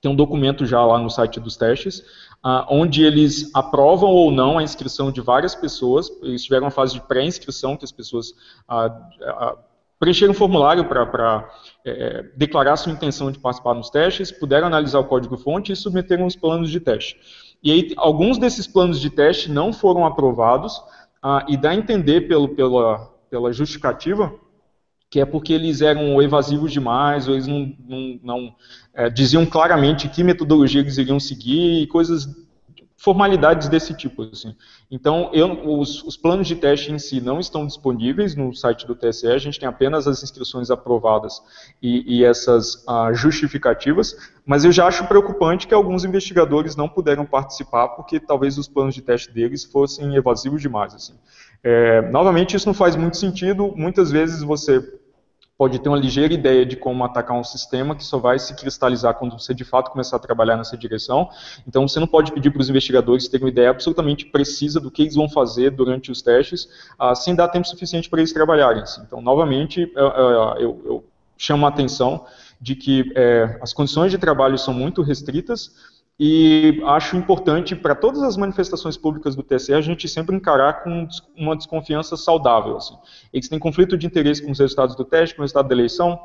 [0.00, 2.04] tem um documento já lá no site dos testes,
[2.44, 6.10] Uh, onde eles aprovam ou não a inscrição de várias pessoas.
[6.22, 8.30] Eles tiveram uma fase de pré-inscrição, que as pessoas
[8.68, 9.58] uh, uh,
[9.98, 11.48] preencheram um formulário para
[11.84, 16.34] é, declarar sua intenção de participar nos testes, puderam analisar o código-fonte e submeteram os
[16.34, 17.16] planos de teste.
[17.62, 20.82] E aí, alguns desses planos de teste não foram aprovados,
[21.46, 22.98] e dá a entender pelo, pela,
[23.30, 24.34] pela justificativa
[25.12, 28.54] que é porque eles eram evasivos demais, ou eles não, não, não
[28.94, 32.26] é, diziam claramente que metodologia eles iriam seguir, e coisas,
[32.96, 34.22] formalidades desse tipo.
[34.22, 34.56] Assim.
[34.90, 38.94] Então, eu, os, os, planos de teste em si não estão disponíveis no site do
[38.94, 41.42] TSE, a gente tem apenas as inscrições aprovadas
[41.82, 47.26] e, e essas ah, justificativas, mas eu já acho preocupante que alguns investigadores não puderam
[47.26, 50.94] participar, porque talvez os planos de teste deles fossem evasivos demais.
[50.94, 51.12] Assim.
[51.62, 55.01] É, novamente, isso não faz muito sentido, muitas vezes você
[55.62, 59.14] pode ter uma ligeira ideia de como atacar um sistema que só vai se cristalizar
[59.14, 61.30] quando você de fato começar a trabalhar nessa direção.
[61.64, 65.02] Então você não pode pedir para os investigadores terem uma ideia absolutamente precisa do que
[65.02, 66.64] eles vão fazer durante os testes,
[67.00, 68.82] uh, sem dar tempo suficiente para eles trabalharem.
[69.06, 71.04] Então, novamente, eu, eu, eu
[71.38, 72.26] chamo a atenção
[72.60, 75.70] de que é, as condições de trabalho são muito restritas,
[76.18, 81.08] e acho importante para todas as manifestações públicas do TSE a gente sempre encarar com
[81.36, 82.76] uma desconfiança saudável.
[82.76, 82.94] Assim.
[83.32, 86.18] Eles têm conflito de interesse com os resultados do teste, com o resultado da eleição,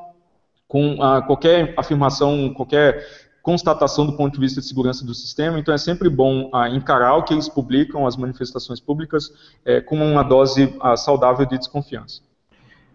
[0.67, 3.05] com qualquer afirmação, qualquer
[3.47, 7.15] constatação do ponto de vista de segurança do sistema, então é sempre bom ah, encarar
[7.15, 9.31] o que eles publicam, as manifestações públicas,
[9.63, 12.26] é, com uma dose ah, saudável de desconfiança.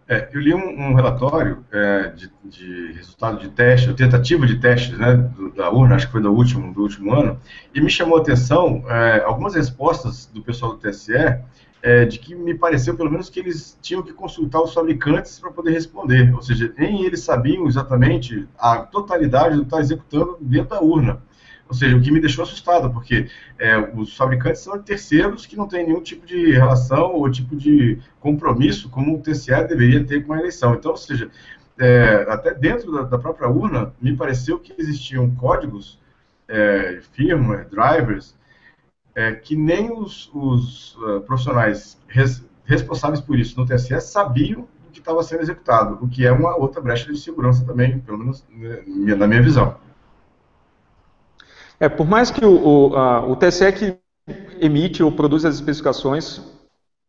[0.07, 4.97] É, eu li um, um relatório é, de, de, resultado de teste, tentativa de testes,
[4.97, 7.39] né, do, da urna, acho que foi do último, do último ano,
[7.73, 11.13] e me chamou a atenção é, algumas respostas do pessoal do TSE
[11.83, 15.51] é, de que me pareceu, pelo menos, que eles tinham que consultar os fabricantes para
[15.51, 16.33] poder responder.
[16.33, 21.21] Ou seja, nem eles sabiam exatamente a totalidade do que está executando dentro da urna.
[21.73, 25.67] Ou seja, o que me deixou assustado, porque é, os fabricantes são terceiros que não
[25.67, 30.33] têm nenhum tipo de relação ou tipo de compromisso como o TCE deveria ter com
[30.33, 30.75] a eleição.
[30.75, 31.31] Então, ou seja,
[31.79, 35.99] é, até dentro da, da, própria urna, me pareceu que existiam códigos,
[36.47, 38.37] é, firmware, drivers,
[39.15, 44.91] é, que nem os, os uh, profissionais res, responsáveis por isso no TSE sabiam o
[44.91, 48.45] que estava sendo executado, o que é uma outra brecha de segurança também, pelo menos
[48.51, 49.75] né, na minha visão.
[51.83, 53.97] É, por mais que o, o, a, o TSE que
[54.61, 56.41] emite ou produz as especificações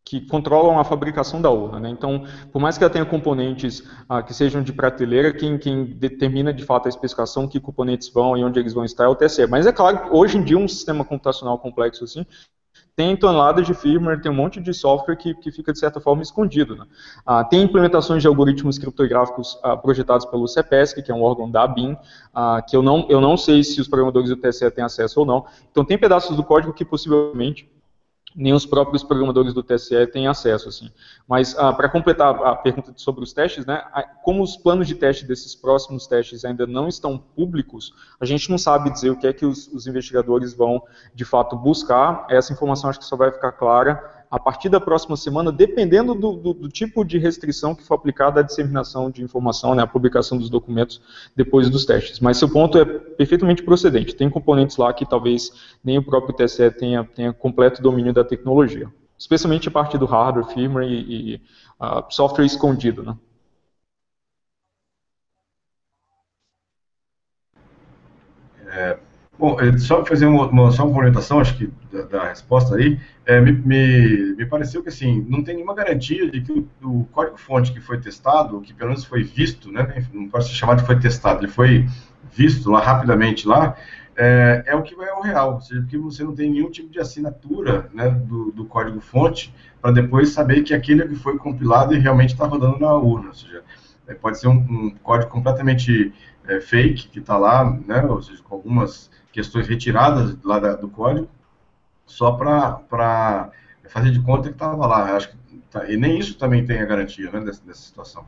[0.03, 1.79] que controlam a fabricação da urna.
[1.79, 1.89] Né?
[1.91, 6.53] Então, por mais que ela tenha componentes ah, que sejam de prateleira, quem, quem, determina
[6.53, 9.47] de fato a especificação, que componentes vão e onde eles vão estar é o TSE.
[9.47, 12.25] Mas é claro hoje em dia um sistema computacional complexo assim
[12.95, 16.21] tem toneladas de firmware, tem um monte de software que, que fica, de certa forma,
[16.21, 16.77] escondido.
[16.77, 16.85] Né?
[17.25, 21.67] Ah, tem implementações de algoritmos criptográficos ah, projetados pelo CEPESC, que é um órgão da
[21.67, 21.97] BIM,
[22.33, 25.25] ah, que eu não, eu não sei se os programadores do TSE têm acesso ou
[25.25, 25.45] não.
[25.69, 27.69] Então, tem pedaços do código que possivelmente
[28.35, 30.67] nem os próprios programadores do TSE têm acesso.
[30.67, 30.91] Assim.
[31.27, 33.81] Mas, ah, para completar a pergunta sobre os testes, né,
[34.23, 38.57] como os planos de teste desses próximos testes ainda não estão públicos, a gente não
[38.57, 42.27] sabe dizer o que é que os, os investigadores vão, de fato, buscar.
[42.29, 46.33] Essa informação acho que só vai ficar clara a partir da próxima semana, dependendo do,
[46.33, 50.37] do, do, tipo de restrição que for aplicada à disseminação de informação, né, à publicação
[50.37, 51.01] dos documentos
[51.33, 52.19] depois dos testes.
[52.19, 54.13] Mas seu ponto é perfeitamente procedente.
[54.13, 58.91] Tem componentes lá que talvez nem o próprio TSE tenha, tenha completo domínio da tecnologia.
[59.17, 61.41] Especialmente a parte do hardware, firmware e, e
[61.79, 63.03] uh, software escondido.
[63.03, 63.17] Né?
[68.67, 68.99] É,
[69.37, 73.41] Bom, é, só fazer uma, só uma complementação, acho que, da, da resposta aí, é,
[73.41, 77.73] me, me, me, pareceu que, assim, não tem nenhuma garantia de que o, o código-fonte
[77.73, 80.97] que foi testado, que pelo menos foi visto, né, não pode ser chamado de foi
[80.99, 81.85] testado, ele foi
[82.31, 83.75] visto lá rapidamente lá,
[84.15, 86.89] é, é o que é o real, ou seja, porque você não tem nenhum tipo
[86.89, 91.93] de assinatura né, do, do código-fonte para depois saber que aquele é que foi compilado
[91.93, 93.63] e realmente está rodando na urna, ou seja,
[94.07, 96.13] é, pode ser um, um código completamente
[96.47, 100.87] é, fake que está lá, né, ou seja, com algumas questões retiradas lá da, do
[100.87, 101.27] código,
[102.05, 103.51] só para
[103.89, 105.13] fazer de conta que estava lá.
[105.13, 108.25] Acho que tá, e nem isso também tem a garantia né, dessa, dessa situação.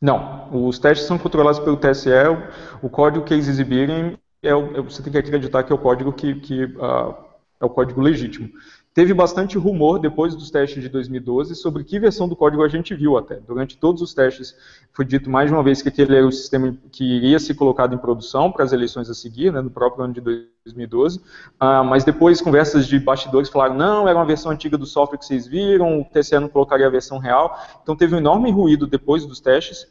[0.00, 4.76] Não, os testes são controlados pelo TSE, o, o código que eles exibirem, é o,
[4.76, 7.14] é, você tem que acreditar que é o código que, que uh,
[7.60, 8.50] é o código legítimo.
[8.92, 12.92] Teve bastante rumor depois dos testes de 2012 sobre que versão do código a gente
[12.92, 13.36] viu até.
[13.36, 14.52] Durante todos os testes
[14.92, 17.94] foi dito mais de uma vez que aquele era o sistema que iria ser colocado
[17.94, 21.20] em produção para as eleições a seguir, né, no próprio ano de 2012.
[21.60, 25.24] Ah, mas depois conversas de bastidores falaram não, era uma versão antiga do software que
[25.24, 27.56] vocês viram, o TCE não colocaria a versão real.
[27.80, 29.86] Então teve um enorme ruído depois dos testes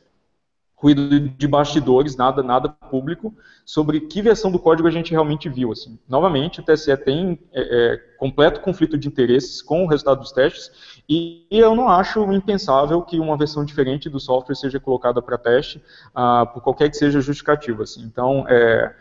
[0.81, 5.71] ruído de bastidores, nada, nada público, sobre que versão do código a gente realmente viu.
[5.71, 5.99] Assim.
[6.07, 10.71] Novamente, o TSE tem é, é, completo conflito de interesses com o resultado dos testes,
[11.07, 15.83] e eu não acho impensável que uma versão diferente do software seja colocada para teste,
[16.15, 17.83] ah, por qualquer que seja justificativa.
[17.83, 18.03] Assim.
[18.03, 18.95] Então, é,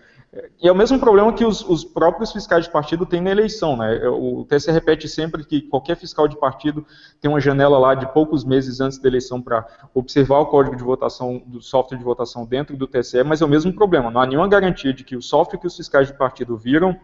[0.61, 3.77] e é o mesmo problema que os, os, próprios fiscais de partido têm na eleição.
[3.77, 4.07] Né?
[4.09, 6.85] O TSE repete sempre que qualquer fiscal de partido
[7.19, 10.83] tem uma janela lá de poucos meses antes da eleição para observar o código de
[10.83, 14.11] votação do software de votação dentro do TSE, mas é o mesmo problema.
[14.11, 16.97] Não há nenhuma garantia de que o software que os fiscais de partido viram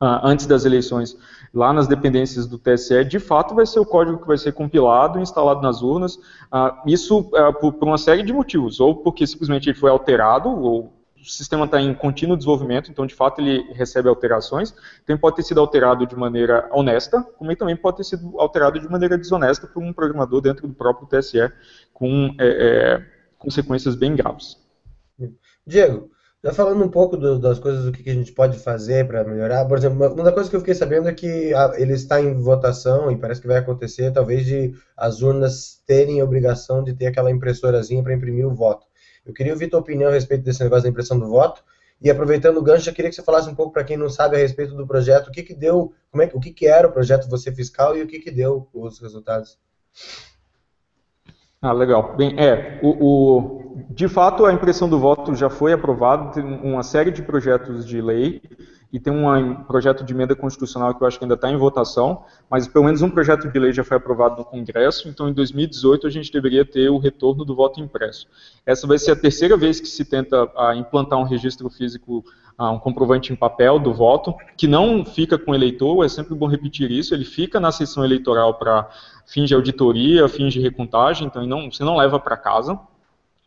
[0.00, 1.16] Uh, antes das eleições,
[1.54, 5.20] lá nas dependências do TSE, de fato vai ser o código que vai ser compilado
[5.20, 6.16] e instalado nas urnas.
[6.16, 10.92] Uh, isso por, por, uma série de motivos, ou porque simplesmente ele foi alterado, ou
[11.22, 14.74] o sistema está em contínuo desenvolvimento, então de fato ele recebe alterações.
[15.02, 18.88] Então pode ter sido alterado de maneira honesta, como também pode ter sido alterado de
[18.90, 21.52] maneira desonesta por um programador dentro do próprio TSE,
[21.92, 23.06] com é, é,
[23.38, 24.56] consequências bem graves.
[25.64, 26.10] Diego,
[26.42, 29.64] já falando um pouco do, das coisas do que a gente pode fazer para melhorar,
[29.66, 32.34] por exemplo, uma das coisas que eu fiquei sabendo é que a, ele está em
[32.40, 37.06] votação e parece que vai acontecer, talvez de as urnas terem a obrigação de ter
[37.06, 38.91] aquela impressorazinha para imprimir o voto.
[39.24, 41.62] Eu queria ouvir tua opinião a respeito desse negócio da impressão do voto.
[42.00, 44.36] E aproveitando o gancho, eu queria que você falasse um pouco para quem não sabe
[44.36, 46.92] a respeito do projeto, o que que deu, como é, o que que era o
[46.92, 49.56] projeto Você Fiscal e o que que deu os resultados.
[51.60, 52.16] Ah, legal.
[52.16, 56.82] Bem, é, o, o, de fato a impressão do voto já foi aprovada, tem uma
[56.82, 58.42] série de projetos de lei
[58.92, 62.24] e tem um projeto de emenda constitucional que eu acho que ainda está em votação,
[62.50, 66.06] mas pelo menos um projeto de lei já foi aprovado no Congresso, então em 2018
[66.06, 68.26] a gente deveria ter o retorno do voto impresso.
[68.66, 72.22] Essa vai ser a terceira vez que se tenta a, implantar um registro físico,
[72.58, 76.34] a, um comprovante em papel do voto, que não fica com o eleitor, é sempre
[76.34, 78.90] bom repetir isso, ele fica na sessão eleitoral para
[79.26, 82.78] fins de auditoria, fins de recontagem, então não, você não leva para casa,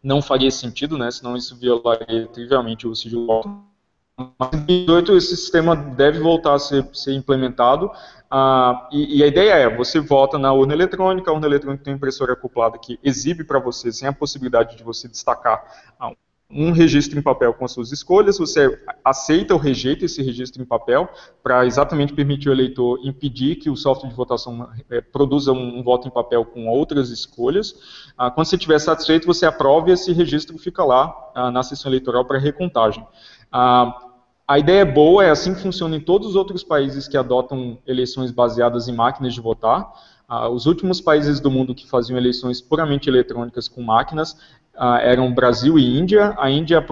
[0.02, 3.75] não faria sentido, né, senão isso violaria trivialmente o sigilo voto
[4.18, 7.92] mas em 2018 esse sistema deve voltar a ser, ser implementado.
[8.30, 11.94] Ah, e, e, a ideia é, você vota na urna eletrônica, a urna eletrônica tem
[11.94, 15.64] uma impressora acoplada que exibe para você, sem a possibilidade de você destacar
[16.00, 16.12] ah,
[16.50, 20.66] um registro em papel com as suas escolhas, você aceita ou rejeita esse registro em
[20.66, 21.10] papel
[21.42, 25.84] para exatamente permitir ao eleitor impedir que o software de votação é, produza um, um,
[25.84, 28.14] voto em papel com outras escolhas.
[28.18, 31.90] Ah, quando você estiver satisfeito, você aprova e esse registro fica lá ah, na sessão
[31.90, 33.06] eleitoral para recontagem.
[33.52, 34.05] Ah,
[34.48, 37.80] a ideia é boa, é assim que funciona em todos os outros países que adotam
[37.86, 39.92] eleições baseadas em máquinas de votar.
[40.30, 44.34] Uh, os últimos países do mundo que faziam eleições puramente eletrônicas com máquinas
[44.76, 46.36] uh, eram Brasil e Índia.
[46.38, 46.84] A Índia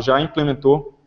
[0.00, 0.98] já implementou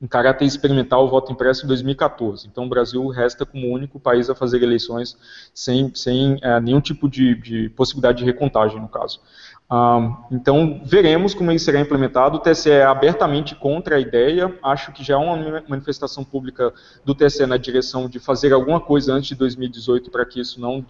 [0.00, 2.46] em caráter experimental o voto impresso em 2014.
[2.46, 5.16] Então o Brasil resta como o único país a fazer eleições
[5.54, 9.20] sem, sem eh, nenhum tipo de, de possibilidade de recontagem, no caso.
[10.30, 12.36] Então, veremos como ele será implementado.
[12.36, 14.56] O TSE é abertamente contra a ideia.
[14.62, 16.72] Acho que já é uma manifestação pública
[17.04, 20.80] do TSE na direção de fazer alguma coisa antes de 2018 para que isso não,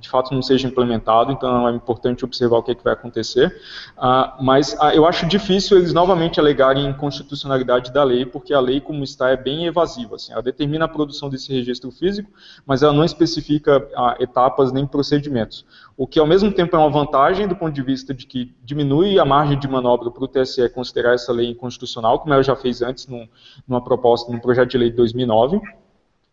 [0.00, 1.30] de, fato, não seja implementado.
[1.30, 3.56] Então, é importante observar o que, é que vai acontecer.
[3.96, 8.80] Uh, mas uh, eu acho difícil eles novamente alegarem inconstitucionalidade da lei, porque a lei,
[8.80, 10.16] como está, é bem evasiva.
[10.16, 12.30] Assim, ela determina a produção desse registro físico,
[12.66, 15.64] mas ela não especifica uh, etapas nem procedimentos
[15.96, 19.18] o que ao mesmo tempo é uma vantagem do ponto de vista de que diminui
[19.18, 22.82] a margem de manobra para o TSE considerar essa lei inconstitucional, como ela já fez
[22.82, 23.28] antes num,
[23.66, 25.60] numa proposta, num projeto de lei de 2009, uh,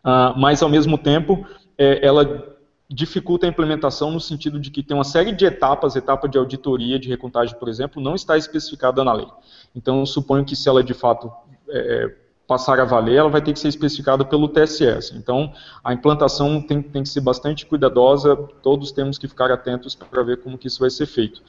[0.04, 1.46] ah, mas ao mesmo tempo
[1.78, 2.58] é, ela
[2.90, 7.00] dificulta a implementação no sentido de que tem uma série de etapas, etapa de auditoria,
[7.00, 9.28] de recontagem, por exemplo, não está especificada na lei.
[9.74, 11.32] Então, suponho que se ela de fato
[11.70, 12.14] é,
[12.46, 15.16] passar a valer, ela vai ter que ser especificada pelo TSS.
[15.16, 20.22] Então, a implantação tem, tem que ser bastante cuidadosa, todos temos que ficar atentos para
[20.22, 21.42] ver como que isso vai ser feito.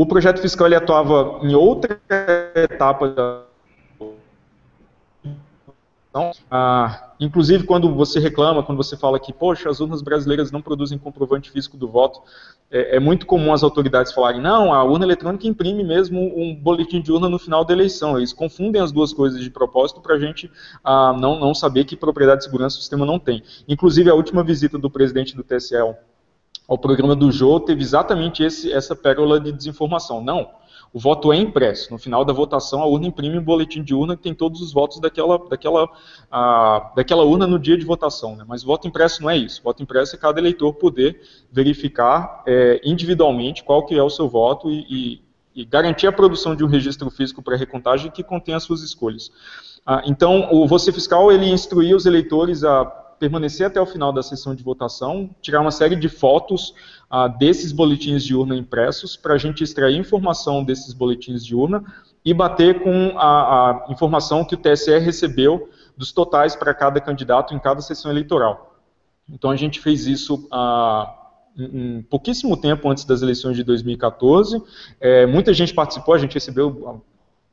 [0.00, 2.00] O projeto fiscal ele atuava em outra
[2.54, 3.42] etapa da
[6.08, 10.60] então, ah, inclusive, quando você reclama, quando você fala que, poxa, as urnas brasileiras não
[10.60, 12.20] produzem comprovante físico do voto,
[12.70, 17.00] é, é, muito comum as autoridades falarem, não, a urna eletrônica imprime mesmo um boletim
[17.00, 18.16] de urna no final da eleição.
[18.16, 20.50] Eles confundem as duas coisas de propósito para a gente
[20.82, 23.44] ah, não, não saber que propriedade de segurança o sistema não tem.
[23.68, 25.76] Inclusive, a última visita do presidente do TSE
[26.70, 30.22] ao programa do Jô teve exatamente esse, essa pérola de desinformação.
[30.22, 30.48] Não,
[30.92, 31.92] o voto é impresso.
[31.92, 34.72] No final da votação, a urna imprime um boletim de urna que tem todos os
[34.72, 35.88] votos daquela, daquela,
[36.30, 38.36] ah, daquela urna no dia de votação.
[38.36, 38.44] Né?
[38.46, 39.60] Mas voto impresso não é isso.
[39.64, 44.70] Voto impresso é cada eleitor poder verificar é, individualmente qual que é o seu voto
[44.70, 48.62] e, e, e garantir a produção de um registro físico para recontagem que contém as
[48.62, 49.32] suas escolhas.
[49.84, 54.22] Ah, então, o Você Fiscal ele instruía os eleitores a permanecer até o final da
[54.22, 56.74] sessão de votação, tirar uma série de fotos
[57.10, 61.84] ah, desses boletins de urna impressos para a gente extrair informação desses boletins de urna
[62.24, 67.54] e bater com a, a informação que o TSE recebeu dos totais para cada candidato
[67.54, 68.74] em cada sessão eleitoral.
[69.28, 71.14] Então a gente fez isso ah,
[72.08, 74.62] pouquíssimo tempo antes das eleições de 2014.
[74.98, 77.02] É, muita gente participou, a gente recebeu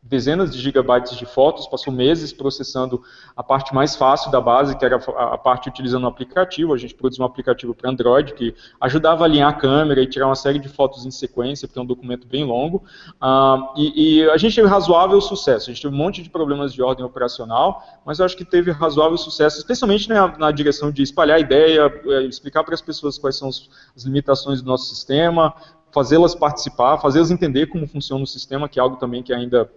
[0.08, 3.02] dezenas de gigabytes de fotos, passou meses processando
[3.36, 6.74] a parte mais fácil da base, que era a parte utilizando o aplicativo.
[6.74, 10.28] A gente produziu um aplicativo para Android que ajudava a alinhar a câmera e tirar
[10.28, 12.84] uma série de fotos em sequência, porque é um documento bem longo.
[13.22, 15.70] Uh, e, e, a gente teve razoável sucesso.
[15.70, 18.72] A gente teve um monte de problemas de ordem operacional, mas eu acho que teve
[18.72, 23.18] razoável sucesso, especialmente na, na direção de espalhar a ideia, eh, explicar para as pessoas
[23.18, 25.54] quais são as limitações do nosso sistema,
[25.92, 29.70] fazê-las participar, fazê-las entender como funciona o sistema, que é algo também que ainda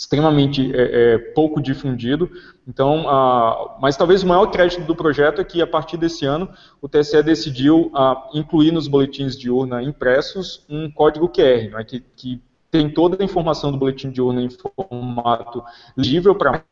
[0.00, 2.30] extremamente é, é, pouco difundido.
[2.66, 3.04] Então,
[3.82, 6.48] mas talvez o maior crédito do projeto é que a partir desse ano
[6.80, 7.92] o TSE decidiu
[8.32, 12.40] incluir nos boletins de urna impressos um código QR, né, que, que,
[12.70, 15.60] tem toda a informação do boletim de urna em formato
[15.96, 16.62] legível para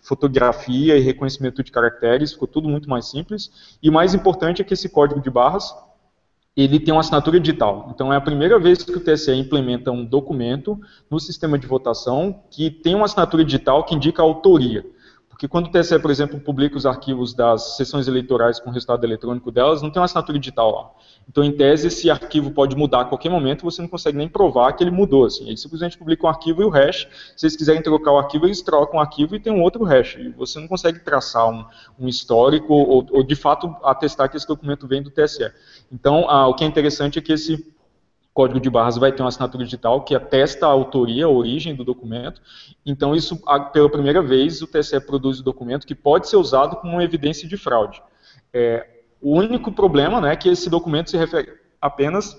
[0.00, 3.76] fotografia e reconhecimento de caracteres, ficou tudo muito mais simples.
[3.80, 5.72] E o mais importante é que esse código de barras
[6.56, 7.90] ele tem uma assinatura digital.
[7.94, 10.78] Então é a primeira vez que o TSE implementa um documento
[11.10, 14.84] no sistema de votação que tem uma assinatura digital que indica a autoria.
[15.42, 19.02] Porque quando o TSE, por exemplo, publica os arquivos das sessões eleitorais com o resultado
[19.02, 20.90] eletrônico delas, não tem uma assinatura digital lá.
[21.28, 24.72] Então, em tese, esse arquivo pode mudar a qualquer momento, você não consegue nem provar
[24.74, 25.24] que ele mudou.
[25.24, 25.48] Assim.
[25.48, 27.08] Eles simplesmente publicam o arquivo e o hash.
[27.36, 30.14] Se eles quiserem trocar o arquivo, eles trocam o arquivo e tem um outro hash.
[30.16, 31.64] E você não consegue traçar um,
[31.98, 35.50] um histórico ou, ou, de fato, atestar que esse documento vem do TSE.
[35.90, 37.74] Então, ah, o que é interessante é que esse
[38.34, 41.84] código de barras vai ter uma assinatura digital que atesta a autoria, a origem do
[41.84, 42.40] documento.
[42.84, 43.40] Então, isso,
[43.72, 47.56] pela primeira vez, o TSE produz o documento que pode ser usado como evidência de
[47.56, 48.02] fraude.
[48.52, 48.86] É,
[49.20, 52.36] o único problema né, é que esse documento se refere apenas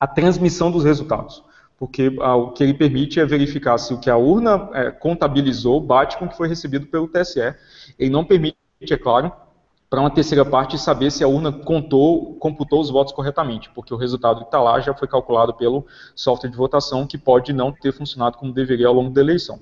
[0.00, 1.44] à transmissão dos resultados.
[1.78, 6.16] Porque o que ele permite é verificar se o que a urna é, contabilizou bate
[6.16, 7.54] com o que foi recebido pelo TSE.
[7.98, 8.56] Ele não permite,
[8.88, 9.32] é claro,
[9.92, 13.96] para uma terceira parte saber se a urna contou, computou os votos corretamente, porque o
[13.98, 17.92] resultado que está lá já foi calculado pelo software de votação, que pode não ter
[17.92, 19.60] funcionado como deveria ao longo da eleição.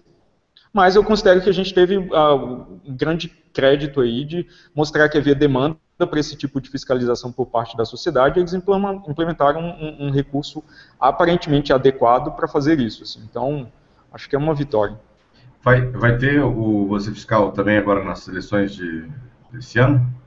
[0.72, 5.18] Mas eu considero que a gente teve uh, um grande crédito aí de mostrar que
[5.18, 10.11] havia demanda para esse tipo de fiscalização por parte da sociedade, eles implementaram um, um
[10.12, 10.62] recurso
[11.01, 13.03] aparentemente adequado para fazer isso.
[13.03, 13.20] Assim.
[13.28, 13.66] Então,
[14.12, 14.97] acho que é uma vitória.
[15.61, 19.11] Vai, vai ter o você fiscal também agora nas eleições de,
[19.53, 20.20] desse ano?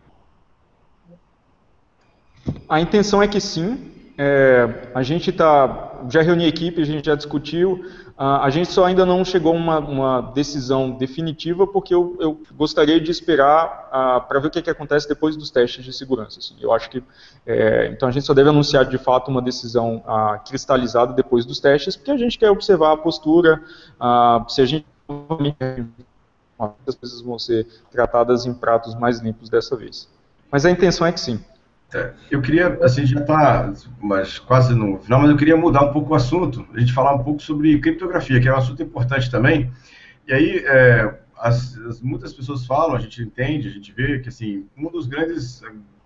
[2.68, 3.92] A intenção é que sim.
[4.18, 7.84] É, a gente tá, já reuniu a equipe, a gente já discutiu.
[8.16, 13.00] a gente só ainda não chegou a uma, uma decisão definitiva, porque eu, eu gostaria
[13.02, 16.40] de esperar para ver o que, que, acontece depois dos testes de segurança.
[16.40, 16.56] Assim.
[16.62, 17.04] Eu acho que.
[17.46, 20.04] É, então a gente só deve anunciar de fato uma decisão
[20.48, 23.62] cristalizada depois dos testes, porque a gente quer observar a postura,
[24.48, 24.86] se a gente
[26.88, 30.08] as coisas vão ser tratadas em pratos mais limpos dessa vez.
[30.52, 31.44] Mas a intenção é que sim.
[31.94, 33.72] É, eu queria, assim, já está
[34.02, 37.14] mas quase no final, mas eu queria mudar um pouco o assunto, a gente falar
[37.14, 39.72] um pouco sobre criptografia, que é um assunto importante também.
[40.28, 44.30] E aí, é, as, as, muitas pessoas falam, a gente entende, a gente vê que,
[44.30, 45.62] assim, uma das grandes,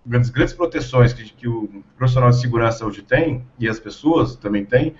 [0.05, 4.65] grandes, grandes proteções que, que o profissional de segurança hoje tem, e as pessoas também
[4.65, 4.95] têm,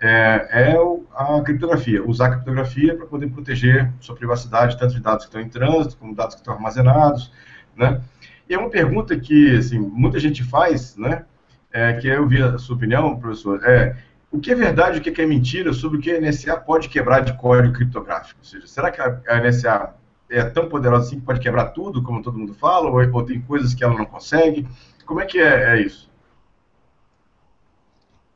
[0.00, 0.76] é, é
[1.14, 5.40] a criptografia, usar a criptografia para poder proteger sua privacidade, tanto de dados que estão
[5.40, 7.32] em trânsito, como dados que estão armazenados,
[7.74, 8.00] né?
[8.48, 11.24] E é uma pergunta que, assim, muita gente faz, né?
[11.72, 13.96] É, que eu vi a sua opinião, professor, é
[14.30, 17.20] o que é verdade o que é mentira sobre o que a NSA pode quebrar
[17.20, 18.38] de código criptográfico?
[18.40, 19.94] Ou seja, será que a NSA
[20.28, 23.40] é tão poderosa assim que pode quebrar tudo, como todo mundo fala, ou, ou tem
[23.40, 24.66] coisas que ela não consegue?
[25.04, 26.10] Como é que é, é isso?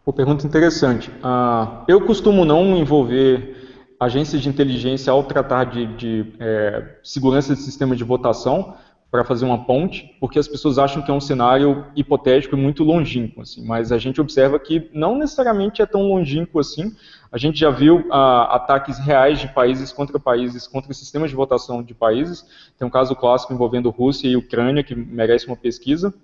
[0.05, 1.11] Pô, pergunta interessante.
[1.11, 3.61] Uh, eu costumo não envolver
[3.99, 8.75] agências de inteligência ao tratar de, de é, segurança de sistemas de votação,
[9.11, 12.85] para fazer uma ponte, porque as pessoas acham que é um cenário hipotético e muito
[12.85, 16.95] longínquo, assim, mas a gente observa que não necessariamente é tão longínquo assim.
[17.33, 21.83] A gente já viu ah, ataques reais de países contra países, contra sistemas de votação
[21.83, 22.45] de países.
[22.79, 26.15] Tem um caso clássico envolvendo Rússia e Ucrânia que merece uma pesquisa.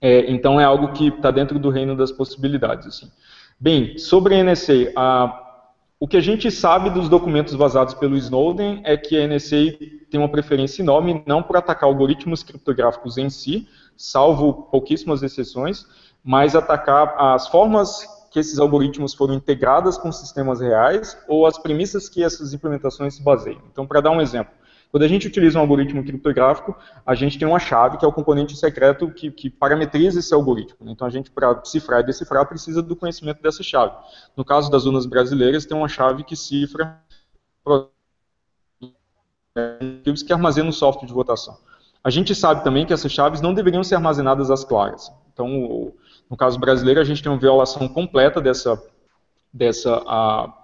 [0.00, 2.86] É, então é algo que está dentro do reino das possibilidades.
[2.86, 3.10] Assim.
[3.58, 5.43] Bem, sobre a NSA, a
[6.04, 9.72] o que a gente sabe dos documentos vazados pelo Snowden é que a NSA
[10.10, 15.86] tem uma preferência enorme não por atacar algoritmos criptográficos em si, salvo pouquíssimas exceções,
[16.22, 22.06] mas atacar as formas que esses algoritmos foram integradas com sistemas reais ou as premissas
[22.06, 23.62] que essas implementações se baseiam.
[23.72, 24.52] Então, para dar um exemplo,
[24.94, 26.72] quando a gente utiliza um algoritmo criptográfico,
[27.04, 30.88] a gente tem uma chave, que é o componente secreto que, que parametriza esse algoritmo.
[30.88, 33.92] Então, a gente, para cifrar e decifrar, precisa do conhecimento dessa chave.
[34.36, 37.02] No caso das urnas brasileiras, tem uma chave que cifra
[40.24, 41.58] que armazena o software de votação.
[42.04, 45.12] A gente sabe também que essas chaves não deveriam ser armazenadas às claras.
[45.32, 45.92] Então,
[46.30, 48.80] no caso brasileiro, a gente tem uma violação completa dessa,
[49.52, 50.63] dessa a,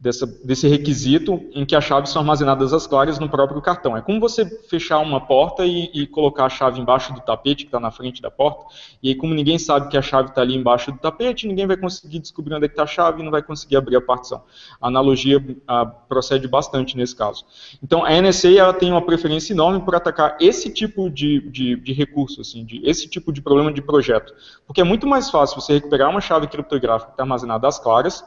[0.00, 3.94] dessa, desse requisito em que as chaves são armazenadas às claras no próprio cartão.
[3.94, 7.68] É como você fechar uma porta e, e colocar a chave embaixo do tapete que
[7.68, 8.64] está na frente da porta,
[9.02, 11.76] e aí como ninguém sabe que a chave está ali embaixo do tapete, ninguém vai
[11.76, 14.42] conseguir descobrir onde é está a chave e não vai conseguir abrir a partição.
[14.80, 17.44] A analogia a, procede bastante nesse caso.
[17.82, 21.92] Então a NSA ela tem uma preferência enorme por atacar esse tipo de, de, de
[21.92, 24.32] recurso, assim, de, esse tipo de problema de projeto,
[24.66, 28.24] porque é muito mais fácil você recuperar uma chave criptográfica que está armazenada às claras,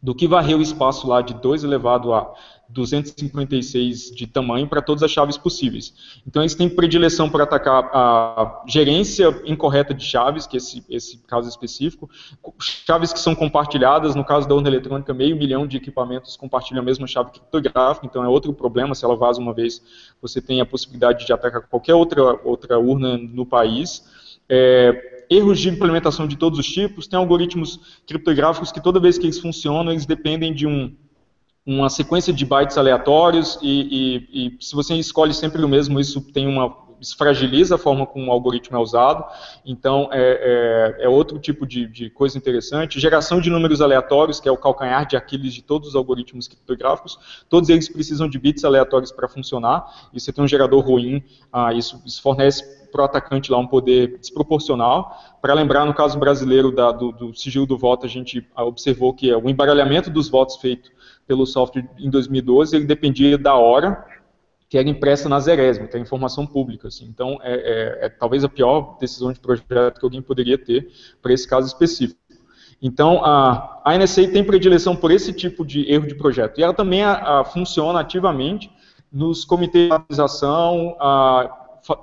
[0.00, 2.32] do que varrer o espaço lá de 2 elevado a
[2.68, 6.20] 256 de tamanho para todas as chaves possíveis.
[6.26, 11.18] Então eles têm predileção para atacar a gerência incorreta de chaves, que é esse, esse
[11.26, 12.08] caso específico,
[12.60, 16.84] chaves que são compartilhadas, no caso da urna eletrônica, meio milhão de equipamentos compartilham a
[16.84, 19.82] mesma chave criptográfica, então é outro problema, se ela vaza uma vez,
[20.20, 24.04] você tem a possibilidade de atacar qualquer outra, outra urna no país.
[24.48, 29.26] É, erros de implementação de todos os tipos, tem algoritmos criptográficos que toda vez que
[29.26, 30.94] eles funcionam, eles dependem de um,
[31.66, 36.20] uma sequência de bytes aleatórios e, e, e, se você escolhe sempre o mesmo, isso
[36.32, 39.24] tem uma isso fragiliza a forma como o algoritmo é usado.
[39.64, 43.00] Então é, é, é outro tipo de, de, coisa interessante.
[43.00, 47.44] Geração de números aleatórios, que é o calcanhar de Aquiles de todos os algoritmos criptográficos.
[47.48, 50.08] Todos eles precisam de bits aleatórios para funcionar.
[50.12, 51.22] E você tem um gerador ruim,
[51.52, 55.14] ah, isso, isso fornece para o atacante lá um poder desproporcional.
[55.40, 59.32] Para lembrar, no caso brasileiro da, do, do, sigilo do voto, a gente observou que
[59.32, 60.90] o embaralhamento dos votos feito
[61.26, 64.04] pelo software em 2012 ele dependia da hora
[64.68, 66.88] que era impressa na Zerésima, que é informação pública.
[66.88, 67.06] Assim.
[67.06, 70.90] Então, é, é, é, talvez a pior decisão de projeto que alguém poderia ter
[71.22, 72.20] para esse caso específico.
[72.80, 76.58] Então, a, a NSA tem predileção por esse tipo de erro de projeto.
[76.58, 78.70] E ela também a, a, funciona ativamente
[79.10, 80.96] nos comitês de atualização,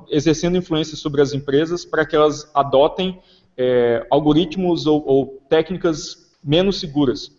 [0.09, 3.19] exercendo influência sobre as empresas para que elas adotem
[3.55, 7.31] é, algoritmos ou, ou técnicas menos seguras.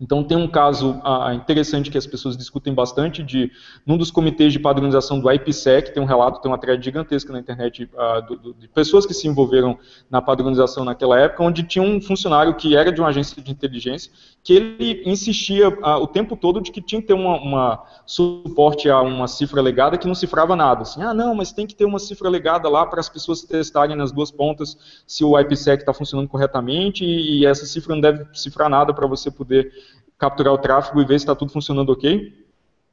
[0.00, 3.52] Então tem um caso ah, interessante que as pessoas discutem bastante de
[3.84, 7.38] num dos comitês de padronização do IPsec tem um relato, tem uma thread gigantesca na
[7.38, 9.78] internet ah, do, do, de pessoas que se envolveram
[10.10, 14.10] na padronização naquela época, onde tinha um funcionário que era de uma agência de inteligência
[14.42, 18.88] que ele insistia ah, o tempo todo de que tinha que ter uma, uma, suporte
[18.88, 20.82] a uma cifra legada que não cifrava nada.
[20.82, 23.96] Assim, ah não, mas tem que ter uma cifra legada lá para as pessoas testarem
[23.96, 28.24] nas duas pontas se o IPsec está funcionando corretamente e, e essa cifra não deve
[28.32, 29.72] cifrar nada para você poder
[30.18, 32.32] capturar o tráfego e ver se está tudo funcionando ok,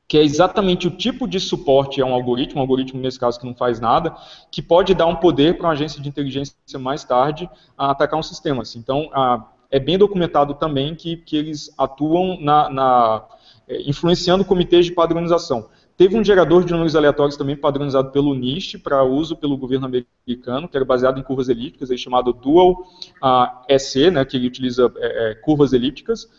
[0.07, 3.45] que é exatamente o tipo de suporte a um algoritmo, um algoritmo nesse caso que
[3.45, 4.15] não faz nada,
[4.49, 8.23] que pode dar um poder para uma agência de inteligência mais tarde a atacar um
[8.23, 8.61] sistema.
[8.61, 8.79] Assim.
[8.79, 13.25] Então, a, é bem documentado também que, que eles atuam na, na
[13.67, 15.67] é, influenciando comitês de padronização.
[15.97, 20.69] Teve um gerador de números aleatórios também padronizado pelo NIST para uso pelo governo americano,
[20.69, 22.83] que era baseado em curvas elípticas, aí chamado Dual
[23.21, 26.29] uh, né, que ele utiliza é, é, curvas elípticas,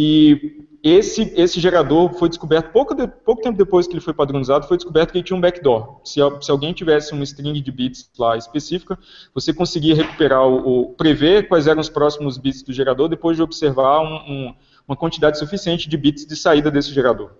[0.00, 4.68] e esse, esse gerador foi descoberto pouco, de, pouco tempo depois que ele foi padronizado,
[4.68, 6.00] foi descoberto que ele tinha um backdoor.
[6.04, 8.96] Se, se alguém tivesse uma string de bits lá específica,
[9.34, 13.42] você conseguia recuperar o, o prever quais eram os próximos bits do gerador depois de
[13.42, 14.54] observar um, um,
[14.86, 17.32] uma quantidade suficiente de bits de saída desse gerador.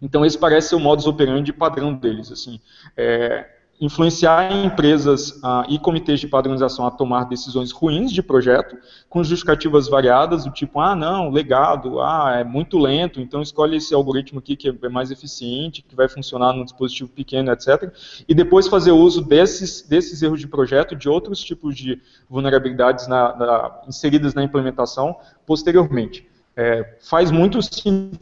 [0.00, 2.32] Então esse parece ser o modus operandi padrão deles.
[2.32, 2.58] Assim,
[2.96, 3.46] é,
[3.80, 8.76] influenciar empresas ah, e comitês de padronização a tomar decisões ruins de projeto,
[9.08, 13.92] com justificativas variadas, do tipo, ah, não, legado, ah, é muito lento, então escolhe esse
[13.92, 17.92] algoritmo aqui que é mais eficiente, que vai funcionar num dispositivo pequeno, etc.
[18.28, 22.00] E depois fazer uso desses, desses erros de projeto, de outros tipos de
[22.30, 26.28] vulnerabilidades na, na, inseridas na implementação posteriormente.
[26.54, 28.18] É, faz muito sentido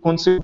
[0.00, 0.38] quando você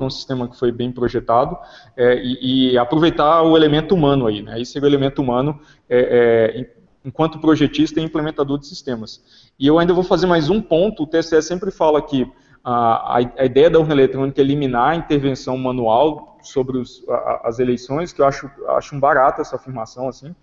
[0.00, 1.56] um sistema que foi bem projetado
[1.96, 4.60] é, e, e, aproveitar o elemento humano aí, né?
[4.60, 9.50] Esse é o elemento humano é, é, enquanto projetista e implementador de sistemas.
[9.58, 12.30] E eu ainda vou fazer mais um ponto, o TSE sempre fala que
[12.64, 17.58] a, a ideia da urna eletrônica é eliminar a intervenção manual sobre os, a, as
[17.58, 20.34] eleições, que eu acho, acho um barato essa afirmação, assim,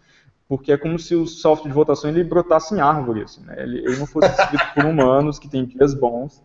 [0.47, 3.55] porque é como se o software de votação ele brotasse em árvore, assim, né?
[3.59, 6.43] ele, ele não fosse escrito por humanos que têm dias bons,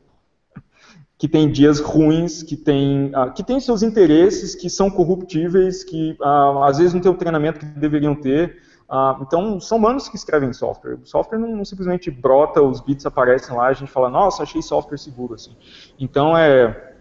[1.17, 6.17] que tem dias ruins, que tem, uh, que tem seus interesses, que são corruptíveis, que
[6.21, 8.59] uh, às vezes não tem o treinamento que deveriam ter.
[8.91, 10.99] Uh, então, são humanos que escrevem software.
[11.03, 14.61] O software não, não, simplesmente brota, os bits aparecem lá, a gente fala, nossa, achei
[14.61, 15.35] software seguro.
[15.35, 15.57] Assim.
[15.99, 16.95] Então, é,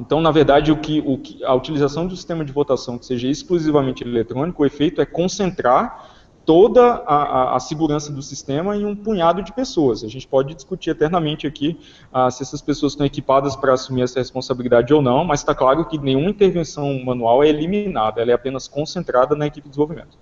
[0.00, 3.28] então, na verdade, o que, o que, a utilização do sistema de votação que seja
[3.28, 6.13] exclusivamente eletrônico, o efeito é concentrar
[6.44, 10.04] toda a, a, a, segurança do sistema em um punhado de pessoas.
[10.04, 11.78] A gente pode discutir eternamente aqui
[12.12, 15.84] uh, se essas pessoas estão equipadas para assumir essa responsabilidade ou não, mas está claro
[15.86, 20.18] que nenhuma intervenção manual é eliminada, ela é apenas concentrada na equipe de desenvolvimento.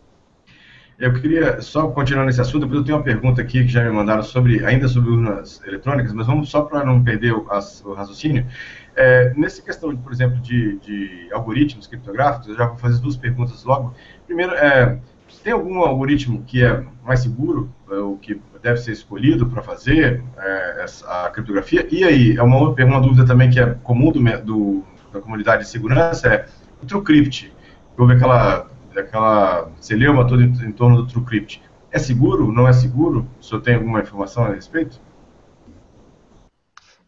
[0.99, 3.91] Eu queria só continuar nesse assunto, depois eu tenho uma pergunta aqui que já me
[3.91, 8.47] mandaram sobre, ainda sobre urnas eletrônicas, mas vamos só para não perder o, o raciocínio.
[8.95, 13.65] É, nessa questão, por exemplo, de, de algoritmos criptográficos, eu já vou fazer duas perguntas
[13.65, 13.95] logo.
[14.27, 14.99] Primeiro, é,
[15.43, 20.23] tem algum algoritmo que é mais seguro, é, o que deve ser escolhido para fazer
[20.39, 21.87] é, a criptografia?
[21.91, 25.69] E aí, é uma, uma dúvida também que é comum do, do, da comunidade de
[25.69, 26.47] segurança, é
[26.83, 27.53] o TrueCrypt.
[27.99, 28.67] Houve aquela,
[28.97, 31.63] aquela celeuma toda em, em torno do TrueCrypt.
[31.91, 32.51] É seguro?
[32.51, 33.27] Não é seguro?
[33.41, 35.01] O senhor tem alguma informação a respeito?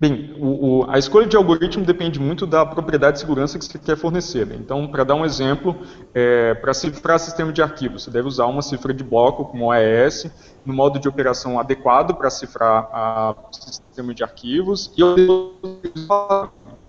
[0.05, 3.79] Bem, o, o, a escolha de algoritmo depende muito da propriedade de segurança que você
[3.79, 4.47] quer fornecer.
[4.47, 4.55] Né?
[4.61, 5.75] Então, para dar um exemplo,
[6.13, 10.31] é, para cifrar sistema de arquivo, você deve usar uma cifra de bloco como OES,
[10.63, 15.03] no modo de operação adequado para cifrar o sistema de arquivos, e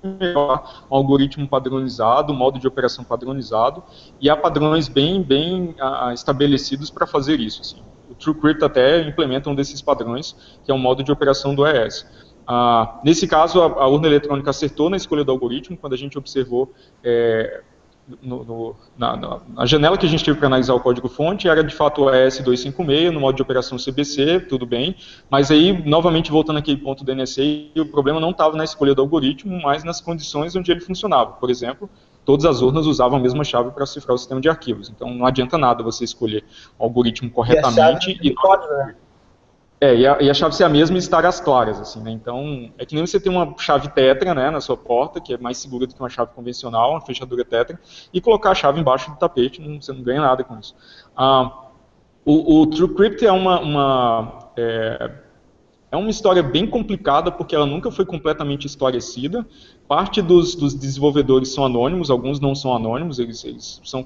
[0.03, 3.82] melhor um algoritmo padronizado, um modo de operação padronizado,
[4.20, 5.74] e há padrões bem, bem
[6.13, 7.61] estabelecidos para fazer isso.
[7.61, 7.82] Assim.
[8.09, 10.36] O TrueCrypt até implementa um desses padrões,
[10.66, 12.05] que é um modo de operação do ES.
[12.47, 16.17] Ah, nesse caso, a, a, urna eletrônica acertou na escolha do algoritmo, quando a gente
[16.17, 16.71] observou
[17.03, 17.61] é,
[18.21, 21.73] no, no, na, na, janela que a gente teve para analisar o código-fonte, era de
[21.73, 24.95] fato o ES256, no modo de operação CBC, tudo bem,
[25.29, 27.41] mas aí, novamente, voltando àquele ponto do NSA,
[27.77, 31.31] o problema não estava na escolha do algoritmo, mas nas condições onde ele funcionava.
[31.33, 31.89] Por exemplo,
[32.23, 35.25] todas as urnas usavam a mesma chave para cifrar o sistema de arquivos, então não
[35.25, 36.43] adianta nada você escolher
[36.77, 38.27] o algoritmo corretamente e...
[38.27, 38.33] e...
[38.35, 38.95] Código, né?
[39.80, 42.09] É, e a, e a, chave ser a mesma e estar às claras, assim, né?
[42.09, 45.38] Então, é que nem você tem uma chave tetra, né, na sua porta, que é
[45.38, 47.80] mais segura do que uma chave convencional, uma fechadura tetra,
[48.13, 50.73] e colocar a chave embaixo do tapete, não, você não ganha nada com isso.
[51.15, 51.51] Ah,
[52.23, 55.11] o, o TrueCrypt é uma, uma é,
[55.91, 59.45] é uma história bem complicada porque ela nunca foi completamente esclarecida.
[59.88, 64.03] Parte dos, dos desenvolvedores são anônimos, alguns não são anônimos, eles, eles são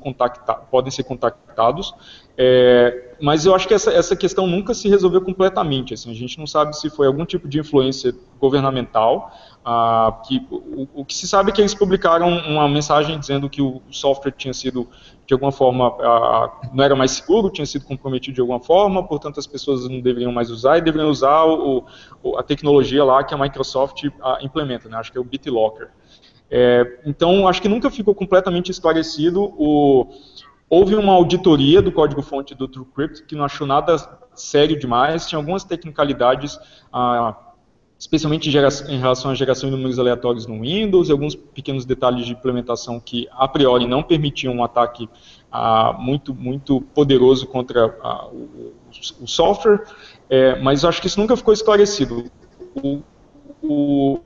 [0.69, 1.93] podem ser contactados.
[2.41, 5.93] É, mas eu acho que essa, essa questão nunca se resolveu completamente.
[5.93, 9.29] Assim, a gente não sabe se foi algum tipo de influência governamental.
[9.65, 13.61] Ah, que, o, o, que se sabe é que eles publicaram uma mensagem dizendo que
[13.61, 14.87] o software tinha sido,
[15.27, 19.37] de alguma forma, ah, não era mais seguro, tinha sido comprometido de alguma forma, portanto
[19.37, 21.83] as pessoas não deveriam mais usar e deveriam usar o,
[22.23, 24.95] o, a tecnologia lá que a Microsoft ah, implementa, né?
[24.95, 25.89] acho que é o BitLocker.
[26.49, 30.07] É, então, acho que nunca ficou completamente esclarecido o
[30.69, 33.97] Houve uma auditoria do código-fonte do TrueCrypt que não achou nada
[34.35, 36.59] sério demais, tinha algumas tecnicalidades,
[36.93, 37.35] ah,
[37.97, 42.33] especialmente em, relação à geração de números aleatórios no Windows, e alguns pequenos detalhes de
[42.33, 45.09] implementação que, a priori, não permitiam um ataque
[45.51, 48.73] ah, muito, muito poderoso contra ah, o,
[49.21, 49.83] o, software,
[50.29, 52.31] é, mas acho que isso nunca ficou esclarecido.
[52.75, 53.01] O,
[53.61, 54.19] o,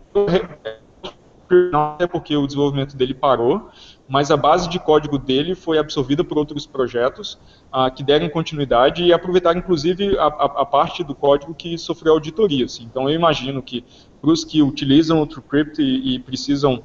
[1.71, 3.69] não é porque o desenvolvimento dele parou,
[4.07, 7.39] mas a base de código dele foi absorvida por outros projetos
[7.71, 12.13] ah, que deram continuidade e aproveitaram, inclusive, a, a, a, parte do código que sofreu
[12.13, 12.65] auditoria.
[12.65, 12.83] Assim.
[12.83, 13.83] Então, eu imagino que
[14.21, 16.83] para os que utilizam o TrueCrypt e, e precisam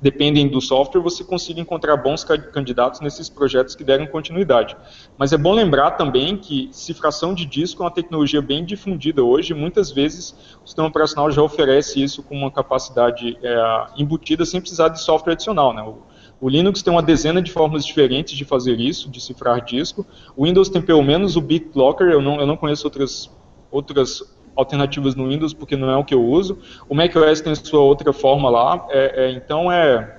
[0.00, 4.76] dependem do software, você consiga encontrar bons candidatos nesses projetos que deram continuidade.
[5.16, 9.54] Mas é bom lembrar também que cifração de disco é uma tecnologia bem difundida hoje,
[9.54, 14.88] muitas vezes o sistema operacional já oferece isso com uma capacidade é, embutida sem precisar
[14.88, 15.74] de software adicional.
[15.74, 15.82] Né?
[15.82, 15.98] O,
[16.40, 20.06] o Linux tem uma dezena de formas diferentes de fazer isso, de cifrar disco.
[20.36, 23.30] O Windows tem pelo menos o BitLocker, eu não, eu não conheço outras,
[23.70, 26.58] outras alternativas no Windows porque não é o que eu uso.
[26.88, 30.18] O macOS tem sua outra forma lá, é, é, então é...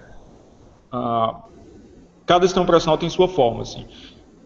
[0.91, 1.35] Uh,
[2.25, 3.85] cada sistema operacional tem sua forma, assim.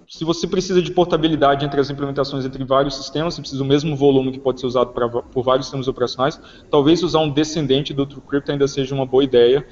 [0.09, 3.95] Se você precisa de portabilidade entre as implementações entre vários sistemas, você precisa do mesmo
[3.95, 6.39] volume que pode ser usado pra, por vários sistemas operacionais,
[6.69, 9.65] talvez usar um descendente do TrueCrypt ainda seja uma boa ideia,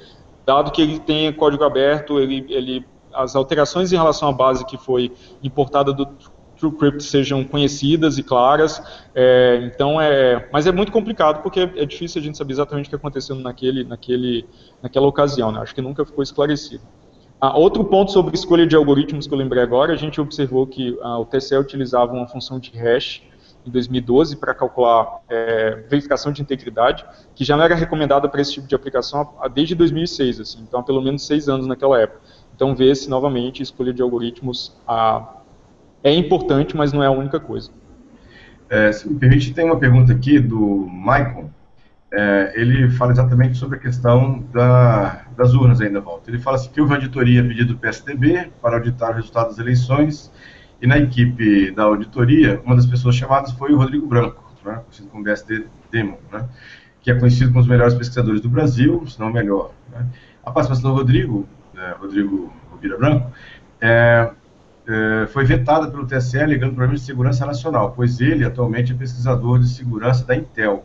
[0.46, 4.76] dado que ele tem código aberto, ele, ele, as alterações em relação à base que
[4.76, 5.12] foi
[5.42, 6.06] importada do
[6.62, 8.80] TrueCrypt sejam conhecidas e claras,
[9.12, 12.88] é, então é, mas é muito complicado porque é difícil a gente saber exatamente o
[12.90, 14.46] que aconteceu naquele, naquele,
[14.80, 15.60] naquela ocasião, né?
[15.60, 16.82] acho que nunca ficou esclarecido.
[17.40, 20.96] Ah, outro ponto sobre escolha de algoritmos que eu lembrei agora, a gente observou que
[21.02, 23.22] ah, o TCE utilizava uma função de hash
[23.66, 27.04] em 2012 para calcular é, verificação de integridade,
[27.34, 30.82] que já não era recomendada para esse tipo de aplicação desde 2006, assim, então há
[30.82, 32.20] pelo menos seis anos naquela época.
[32.54, 35.41] Então vê-se novamente escolha de algoritmos a,
[36.02, 37.70] é importante, mas não é a única coisa.
[38.68, 41.50] É, se me permite, tem uma pergunta aqui do Michael.
[42.10, 46.30] É, ele fala exatamente sobre a questão da, das urnas ainda, Walter.
[46.30, 50.30] Ele fala assim, que houve auditoria pedido do PSDB para auditar o resultado das eleições
[50.82, 55.08] e na equipe da auditoria, uma das pessoas chamadas foi o Rodrigo Branco, né, conhecido
[55.10, 56.48] como BSD Demon, né,
[57.00, 59.70] que é conhecido como um dos melhores pesquisadores do Brasil, se não melhor.
[59.92, 60.04] Né.
[60.44, 61.46] A participação do Rodrigo,
[61.76, 63.30] é, Rodrigo Rubira Branco,
[63.80, 64.28] é,
[64.86, 69.58] é, foi vetada pelo TSE alegando problemas de segurança nacional, pois ele atualmente é pesquisador
[69.58, 70.84] de segurança da Intel.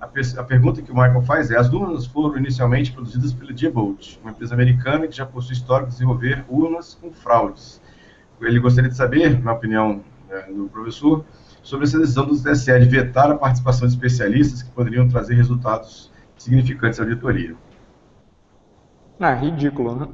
[0.00, 4.20] A, a pergunta que o Michael faz é: as urnas foram inicialmente produzidas pela Diebold,
[4.22, 7.80] uma empresa americana que já possui histórico de desenvolver urnas com fraudes
[8.46, 11.24] ele gostaria de saber, na opinião né, do professor,
[11.62, 16.12] sobre essa decisão do TSE de vetar a participação de especialistas que poderiam trazer resultados
[16.36, 17.56] significantes à auditoria.
[19.18, 20.08] Ah, ridículo, né?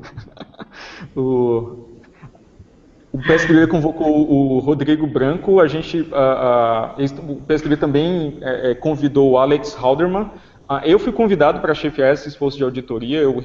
[1.15, 1.94] o,
[3.15, 9.39] o PSDB convocou o Rodrigo Branco, a gente, o PSDB também é, é, convidou o
[9.39, 10.33] Alex Halderman.
[10.69, 13.39] Ah, eu fui convidado para chefiar esse esforço de auditoria, eu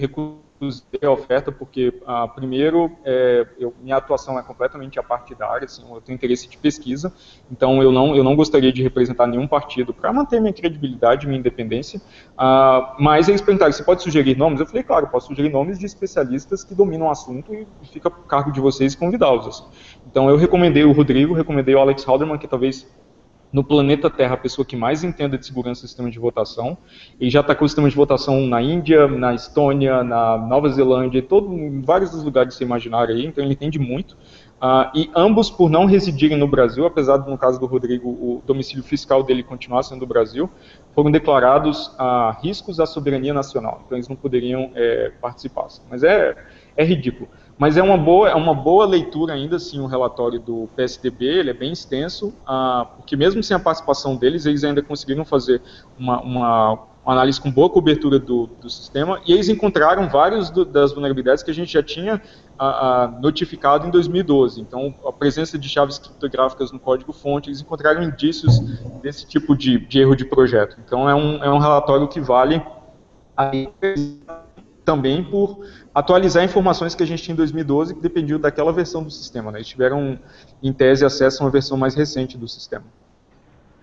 [0.59, 6.01] recusei a oferta porque, ah, primeiro, é, eu, minha atuação é completamente apartidária, assim, eu
[6.01, 7.13] tenho interesse de pesquisa,
[7.49, 11.39] então eu não, eu não gostaria de representar nenhum partido para manter minha credibilidade, minha
[11.39, 12.01] independência,
[12.37, 14.59] ah, mas eles perguntaram, você pode sugerir nomes?
[14.59, 18.11] Eu falei, claro, posso sugerir nomes de especialistas que dominam o assunto e fica a
[18.11, 19.47] cargo de vocês convidá-los.
[19.47, 19.63] Assim.
[20.05, 22.85] Então eu recomendei o Rodrigo, recomendei o Alex Halderman, que talvez
[23.51, 26.77] no planeta Terra a pessoa que mais entenda de segurança do sistema de votação.
[27.19, 31.21] Ele já está com o sistema de votação na Índia, na Estônia, na Nova Zelândia,
[31.21, 34.15] todo, em vários dos lugares que você imaginar aí, então ele entende muito.
[34.59, 38.43] Uh, e ambos, por não residirem no Brasil, apesar de, no caso do Rodrigo, o
[38.45, 40.49] domicílio fiscal dele continuar sendo o Brasil,
[40.93, 43.83] foram declarados uh, riscos à soberania nacional.
[43.85, 45.67] Então eles não poderiam é, participar.
[45.89, 46.35] Mas é,
[46.75, 47.29] é ridículo.
[47.59, 51.49] Mas é uma boa, é uma boa leitura ainda assim o relatório do PSDB, ele
[51.49, 55.61] é bem extenso, ah, porque mesmo sem a participação deles, eles ainda conseguiram fazer
[55.99, 56.71] uma, uma,
[57.03, 61.51] uma análise com boa cobertura do, do sistema, e eles encontraram várias das vulnerabilidades que
[61.51, 62.21] a gente já tinha
[62.57, 64.61] ah, ah, notificado em 2012.
[64.61, 68.57] Então, a presença de chaves criptográficas no código-fonte, eles encontraram indícios
[69.01, 70.77] desse tipo de, de erro de projeto.
[70.85, 72.63] Então, é um, é um relatório que vale
[74.85, 75.59] também por
[75.99, 79.51] atualizar informações que a gente tinha em 2012 que dependiam daquela versão do sistema.
[79.51, 79.59] Né?
[79.59, 80.17] Eles tiveram,
[80.63, 82.85] em tese, acesso a uma versão mais recente do sistema.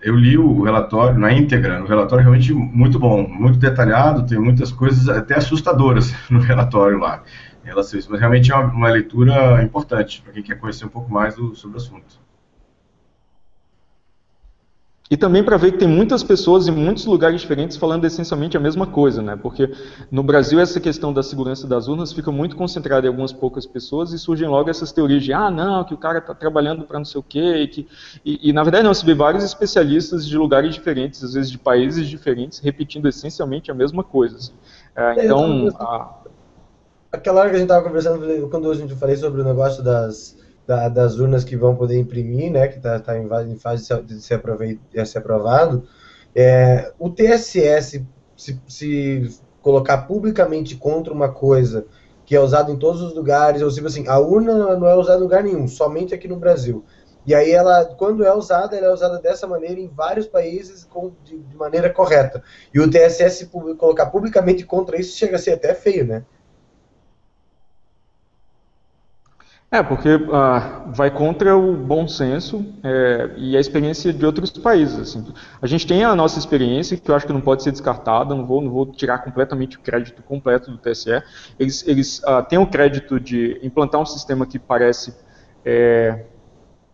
[0.01, 4.37] Eu li o relatório na íntegra, o relatório é realmente muito bom, muito detalhado, tem
[4.37, 7.23] muitas coisas até assustadoras no relatório lá
[7.63, 10.85] em relação a isso, mas realmente é uma, uma leitura importante para quem quer conhecer
[10.85, 12.19] um pouco mais do, sobre o assunto.
[15.09, 18.59] E também para ver que tem muitas pessoas em muitos lugares diferentes falando essencialmente a
[18.59, 19.37] mesma coisa, né?
[19.41, 19.71] Porque
[20.11, 24.11] no Brasil essa questão da segurança das urnas fica muito concentrada em algumas poucas pessoas
[24.11, 27.05] e surgem logo essas teorias de ah, não, que o cara está trabalhando para não
[27.05, 27.87] sei o quê, e, que,
[28.25, 31.57] e, e, na verdade não, se vê vários especialistas de lugares diferentes, às vezes de
[31.57, 34.35] países diferentes, repetindo essencialmente a mesma coisa.
[34.35, 34.53] Assim.
[34.93, 36.17] É, então, a...
[37.13, 40.35] aquela hora que a gente estava conversando, quando a gente falei sobre o negócio das
[40.67, 44.21] da, das urnas que vão poder imprimir, né, que está tá em, em, fase de
[44.21, 45.87] ser, de ser aprovado,
[46.35, 48.03] é, o TSS,
[48.35, 51.85] se, se colocar publicamente contra uma coisa
[52.25, 55.17] que é usada em todos os lugares, ou tipo assim, a urna não é usada
[55.17, 56.83] em lugar nenhum, somente aqui no Brasil.
[57.25, 61.11] E aí ela, quando é usada, ela é usada dessa maneira em vários países com,
[61.23, 62.43] de, de maneira correta.
[62.73, 66.23] E o TSS colocar publicamente contra isso chega a ser até feio, né?
[69.69, 74.97] É, porque ah, vai contra o bom senso é, e a experiência de outros países.
[74.97, 75.27] Assim.
[75.61, 78.45] A gente tem a nossa experiência, que eu acho que não pode ser descartada, não
[78.45, 81.21] vou, não vou tirar completamente o crédito completo do TSE.
[81.59, 85.13] Eles, eles ah, têm o crédito de implantar um sistema que parece
[85.65, 86.23] é,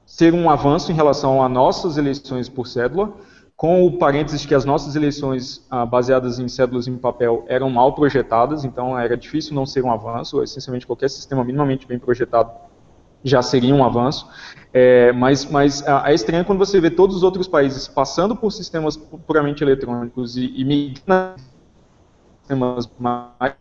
[0.03, 3.13] ser um avanço em relação a nossas eleições por cédula,
[3.55, 7.93] com o parênteses que as nossas eleições ah, baseadas em cédulas em papel eram mal
[7.93, 12.51] projetadas, então era difícil não ser um avanço, essencialmente qualquer sistema minimamente bem projetado
[13.23, 14.27] já seria um avanço,
[14.73, 18.97] é, mas, mas é estranho quando você vê todos os outros países passando por sistemas
[18.97, 21.39] puramente eletrônicos e, e migrando
[22.41, 23.53] sistemas mais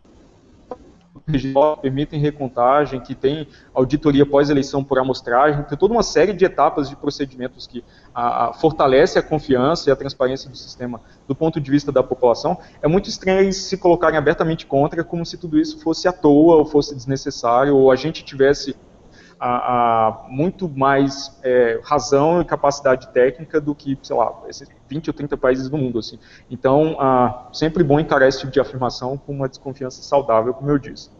[1.81, 6.95] permitem recontagem, que tem auditoria pós-eleição por amostragem, tem toda uma série de etapas de
[6.95, 11.71] procedimentos que a, a, fortalece a confiança e a transparência do sistema do ponto de
[11.71, 12.57] vista da população.
[12.81, 16.57] É muito estranho eles se colocarem abertamente contra, como se tudo isso fosse à toa,
[16.57, 18.75] ou fosse desnecessário, ou a gente tivesse
[19.45, 25.09] a, a muito mais é, razão e capacidade técnica do que, sei lá, esses 20
[25.09, 25.99] ou 30 países do mundo.
[25.99, 26.17] Assim.
[26.49, 30.77] Então, a, sempre bom encarar esse tipo de afirmação com uma desconfiança saudável, como eu
[30.77, 31.11] disse.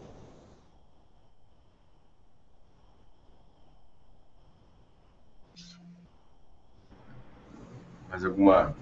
[8.09, 8.73] Mais alguma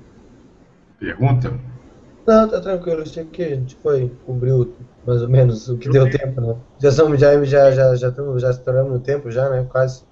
[1.00, 1.71] pergunta?
[2.26, 3.02] Não, tá tranquilo.
[3.02, 6.56] Achei que a gente foi, cobriu mais ou menos o que deu tempo, né?
[6.80, 9.66] Já estamos, já, já, já, já, estamos, já estouramos no tempo já, né?
[9.70, 10.04] Quase.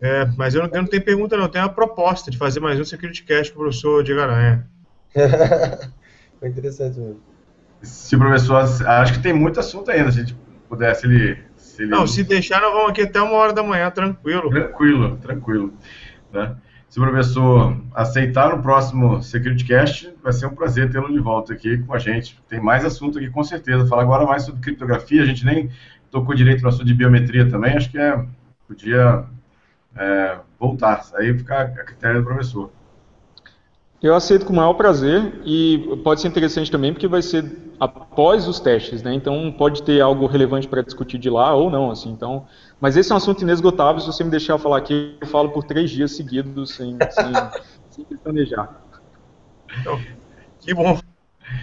[0.00, 2.60] É, mas eu não, eu não tenho pergunta não, eu tenho uma proposta de fazer
[2.60, 4.68] mais um Security Cast com o professor Diego Aranha.
[6.38, 7.20] Foi interessante mesmo.
[7.80, 10.36] Se o professor, acho que tem muito assunto ainda, se a gente
[10.68, 11.90] pudesse ele, se ele...
[11.90, 14.50] Não, se deixar, nós vamos aqui até uma hora da manhã, tranquilo.
[14.50, 15.74] Tranquilo, tranquilo.
[16.32, 16.56] Né?
[16.94, 21.78] Se o professor aceitar no próximo SecurityCast, vai ser um prazer tê-lo de volta aqui
[21.78, 22.40] com a gente.
[22.48, 23.84] Tem mais assunto aqui, com certeza.
[23.88, 25.68] Falar agora mais sobre criptografia, a gente nem
[26.08, 28.24] tocou direito no assunto de biometria também, acho que é,
[28.68, 29.24] podia
[29.96, 31.04] é, voltar.
[31.16, 32.70] Aí fica a critério do professor.
[34.04, 37.50] Eu aceito com o maior prazer e pode ser interessante também porque vai ser
[37.80, 39.14] após os testes, né?
[39.14, 42.10] Então pode ter algo relevante para discutir de lá ou não, assim.
[42.10, 42.46] Então,
[42.78, 43.98] mas esse é um assunto inesgotável.
[44.02, 48.18] Se você me deixar falar aqui, eu falo por três dias seguidos sem, sem, sem
[48.18, 48.78] planejar.
[49.80, 49.98] Então,
[50.60, 51.00] que bom.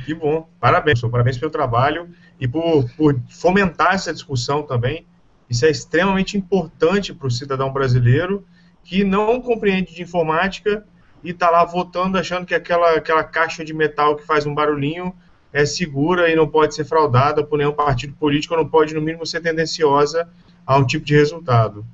[0.03, 0.49] Que bom.
[0.59, 0.99] Parabéns.
[0.99, 5.05] Parabéns pelo trabalho e por, por fomentar essa discussão também.
[5.47, 8.43] Isso é extremamente importante para o cidadão brasileiro
[8.83, 10.83] que não compreende de informática
[11.23, 15.13] e está lá votando achando que aquela, aquela caixa de metal que faz um barulhinho
[15.53, 19.25] é segura e não pode ser fraudada por nenhum partido político, não pode, no mínimo,
[19.25, 20.27] ser tendenciosa
[20.65, 21.85] a um tipo de resultado.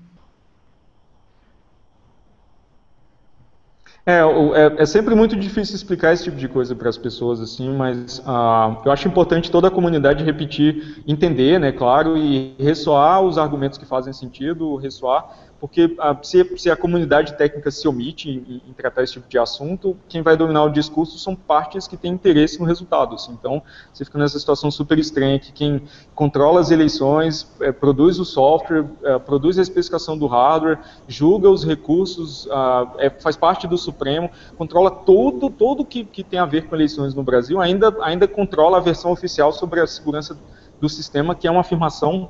[4.09, 7.75] É, é, é, sempre muito difícil explicar esse tipo de coisa para as pessoas, assim,
[7.75, 13.37] mas uh, eu acho importante toda a comunidade repetir, entender, né, claro, e ressoar os
[13.37, 15.27] argumentos que fazem sentido, ressoar,
[15.59, 19.39] porque ah, se, se, a comunidade técnica se omite em, em, tratar esse tipo de
[19.39, 23.15] assunto, quem vai dominar o discurso são partes que têm interesse no resultado.
[23.15, 23.31] Assim.
[23.33, 25.81] Então, você fica nessa situação super estranha que quem
[26.13, 31.63] controla as eleições, é, produz o software, é, produz a especificação do hardware, julga os
[31.63, 36.67] recursos, ah, é, faz parte do Supremo, controla todo todo que, que tem a ver
[36.67, 40.37] com eleições no Brasil, ainda, ainda controla a versão oficial sobre a segurança
[40.79, 42.29] do sistema, que é uma afirmação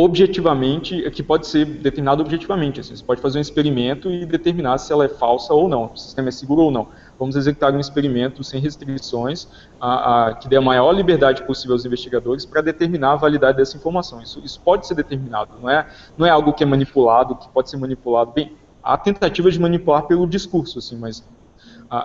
[0.00, 2.78] objetivamente, que pode ser determinado objetivamente.
[2.78, 5.94] Assim, você pode fazer um experimento e determinar se ela é falsa ou não, se
[5.94, 6.86] o sistema é seguro ou não.
[7.18, 9.48] Vamos executar um experimento sem restrições,
[9.80, 13.76] a, a, que dê a maior liberdade possível aos investigadores para determinar a validade dessa
[13.76, 14.22] informação.
[14.22, 17.68] Isso, isso pode ser determinado, não é, não é algo que é manipulado, que pode
[17.68, 18.30] ser manipulado.
[18.30, 21.26] Bem, há tentativa de manipular pelo discurso, assim, mas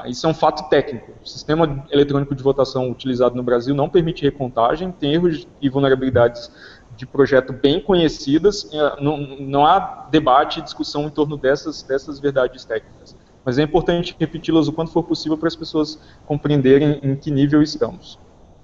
[0.08, 1.12] isso é um fato técnico.
[1.24, 6.50] O sistema eletrônico de votação utilizado no Brasil não permite recontagem, tem erros e vulnerabilidades
[6.96, 12.20] de projeto bem conhecidas, é, não, não há debate e discussão em torno dessas, dessas
[12.20, 13.16] verdades técnicas.
[13.46, 17.62] Mas é importante repeti-las o quanto for possível para as pessoas compreenderem em que nível
[17.62, 18.18] estamos.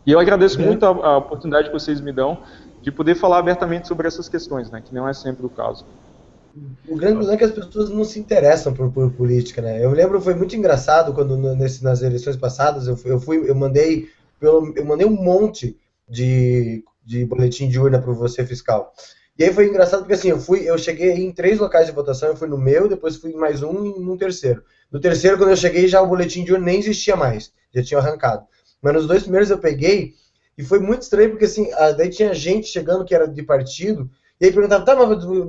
[0.06, 0.68] E eu agradeço uhum.
[0.68, 2.40] muito a, a, oportunidade que vocês me dão
[2.82, 5.86] de poder falar abertamente sobre essas questões, né, que não é sempre o caso.
[6.88, 9.84] O grande problema é que as pessoas não se interessam por, por política, né?
[9.84, 13.56] Eu lembro, foi muito engraçado quando nesse, nas eleições passadas eu fui, eu, fui, eu
[13.56, 14.10] mandei,
[14.42, 15.78] eu, eu mandei um monte
[16.10, 18.94] de de boletim de urna para você fiscal.
[19.36, 22.30] E aí foi engraçado porque assim, eu fui, eu cheguei em três locais de votação,
[22.30, 24.64] eu fui no meu, depois fui em mais um e num terceiro.
[24.92, 28.00] No terceiro, quando eu cheguei, já o boletim de urna nem existia mais, já tinha
[28.00, 28.46] arrancado.
[28.80, 30.14] Mas nos dois primeiros eu peguei,
[30.56, 34.08] e foi muito estranho, porque assim, daí tinha gente chegando que era de partido,
[34.40, 34.96] e aí perguntava, tá,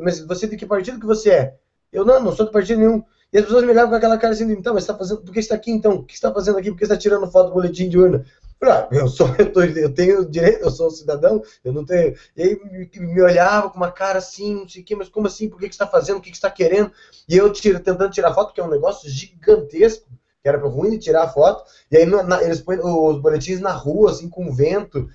[0.02, 1.54] mas você de que partido que você é?
[1.92, 3.02] Eu, não, não sou de partido nenhum.
[3.30, 5.34] E as pessoas me olhavam com aquela cara assim, então, mas você tá fazendo, por
[5.34, 5.96] que você tá aqui então?
[5.96, 6.70] O que você tá fazendo aqui?
[6.70, 8.24] Por que você tá tirando foto do boletim de urna?
[8.62, 12.14] Ah, eu, sou, eu, tô, eu tenho direito, eu sou um cidadão, eu não tenho.
[12.36, 12.60] E aí
[13.00, 15.48] me, olhava com uma cara assim, não sei o quê, mas como assim?
[15.48, 16.18] Por que, que está fazendo?
[16.18, 16.92] O que, que está querendo?
[17.28, 20.06] E eu tira, tentando tirar foto, que é um negócio gigantesco,
[20.42, 21.64] que era ruim de tirar foto.
[21.90, 25.08] E aí na, eles põem os boletins na rua, assim, com vento.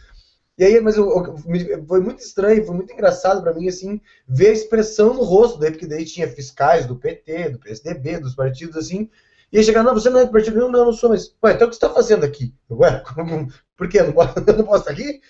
[0.57, 4.49] E aí, mas eu, eu, foi muito estranho, foi muito engraçado para mim, assim, ver
[4.49, 8.77] a expressão no rosto, daí, porque daí tinha fiscais do PT, do PSDB, dos partidos,
[8.77, 9.09] assim,
[9.51, 11.33] e aí chegar, não, você não é do partido nenhum, não, eu não sou, mas,
[11.43, 12.53] ué, então o que você está fazendo aqui?
[12.69, 13.03] Ué,
[13.77, 13.99] por quê?
[13.99, 15.21] Eu não posso, eu não posso estar aqui?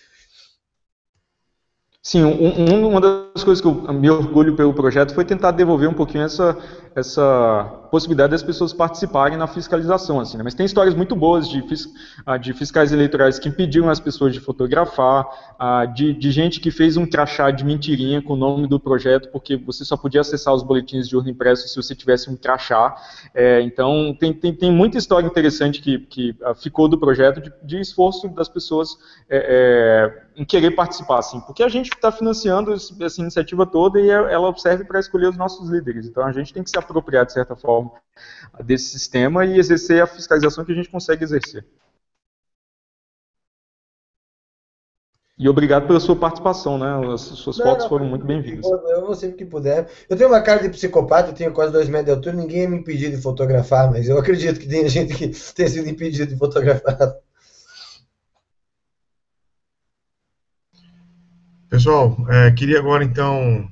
[2.02, 5.94] Sim, um, uma das coisas que eu me orgulho pelo projeto foi tentar devolver um
[5.94, 6.56] pouquinho essa,
[6.96, 10.44] essa possibilidade das pessoas participarem na fiscalização, assim, né?
[10.44, 11.64] Mas tem histórias muito boas de,
[12.26, 15.26] ah, de fiscais eleitorais que impediram as pessoas de fotografar,
[15.58, 19.30] ah, de, de, gente que fez um crachá de mentirinha com o nome do projeto,
[19.32, 22.94] porque você só podia acessar os boletins de urna impresso se você tivesse um crachá.
[23.34, 27.54] É, então, tem, tem, tem, muita história interessante que, que ah, ficou do projeto, de,
[27.64, 28.90] de esforço das pessoas
[29.30, 34.10] é, é, em querer participar, assim, porque a gente está financiando essa iniciativa toda e
[34.10, 36.06] ela serve para escolher os nossos líderes.
[36.08, 37.85] Então, a gente tem que se apropriar, de certa forma,
[38.64, 41.66] desse sistema e exercer a fiscalização que a gente consegue exercer.
[45.38, 47.14] E obrigado pela sua participação, né?
[47.14, 48.66] As suas não, fotos não, foram muito bem-vindas.
[48.66, 49.90] Eu vou sempre que puder.
[50.10, 52.70] Eu tenho uma cara de psicopata, eu tenho quase dois metros de altura, ninguém ia
[52.70, 56.38] me impedir de fotografar, mas eu acredito que tem gente que tenha sido impedida de
[56.38, 57.16] fotografar.
[61.70, 63.70] Pessoal, é, queria agora então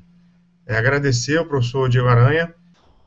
[0.68, 2.54] é, agradecer ao professor Diego Aranha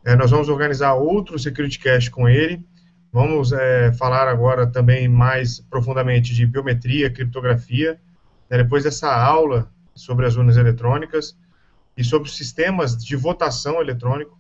[0.07, 2.65] é, nós vamos organizar outro Security Cast com ele.
[3.13, 7.99] Vamos é, falar agora também mais profundamente de biometria, criptografia,
[8.49, 11.37] né, depois dessa aula sobre as urnas eletrônicas
[11.97, 14.39] e sobre sistemas de votação eletrônico.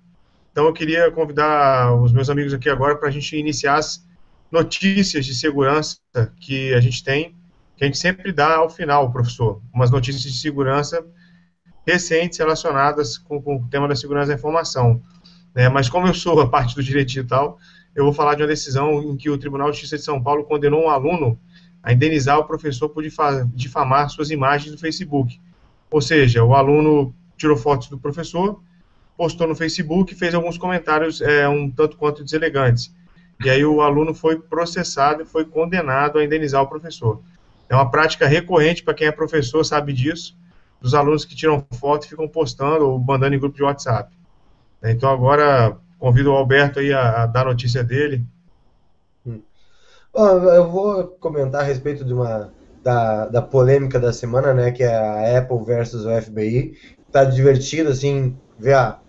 [0.52, 4.06] Então, eu queria convidar os meus amigos aqui agora para a gente iniciar as
[4.52, 5.98] notícias de segurança
[6.40, 7.34] que a gente tem,
[7.76, 9.60] que a gente sempre dá ao final, professor.
[9.74, 11.04] Umas notícias de segurança
[11.84, 15.02] recentes relacionadas com, com o tema da segurança da informação.
[15.56, 15.70] Né?
[15.70, 17.58] Mas como eu sou a parte do direito digital,
[17.94, 20.44] eu vou falar de uma decisão em que o Tribunal de Justiça de São Paulo
[20.44, 21.40] condenou um aluno
[21.82, 23.02] a indenizar o professor por
[23.54, 25.40] difamar suas imagens no Facebook.
[25.90, 28.60] Ou seja, o aluno tirou fotos do professor,
[29.16, 32.94] postou no Facebook e fez alguns comentários é, um tanto quanto deselegantes.
[33.42, 37.22] e aí o aluno foi processado e foi condenado a indenizar o professor.
[37.68, 40.36] É uma prática recorrente para quem é professor, sabe disso,
[40.80, 44.15] dos alunos que tiram foto e ficam postando ou mandando em grupo de WhatsApp.
[44.82, 48.24] Então agora convido o Alberto aí a, a dar notícia dele.
[49.26, 49.40] Hum.
[50.14, 52.52] eu vou comentar a respeito de uma
[52.82, 56.76] da, da polêmica da semana, né, que é a Apple versus o FBI.
[57.10, 59.00] Tá divertido assim ver a,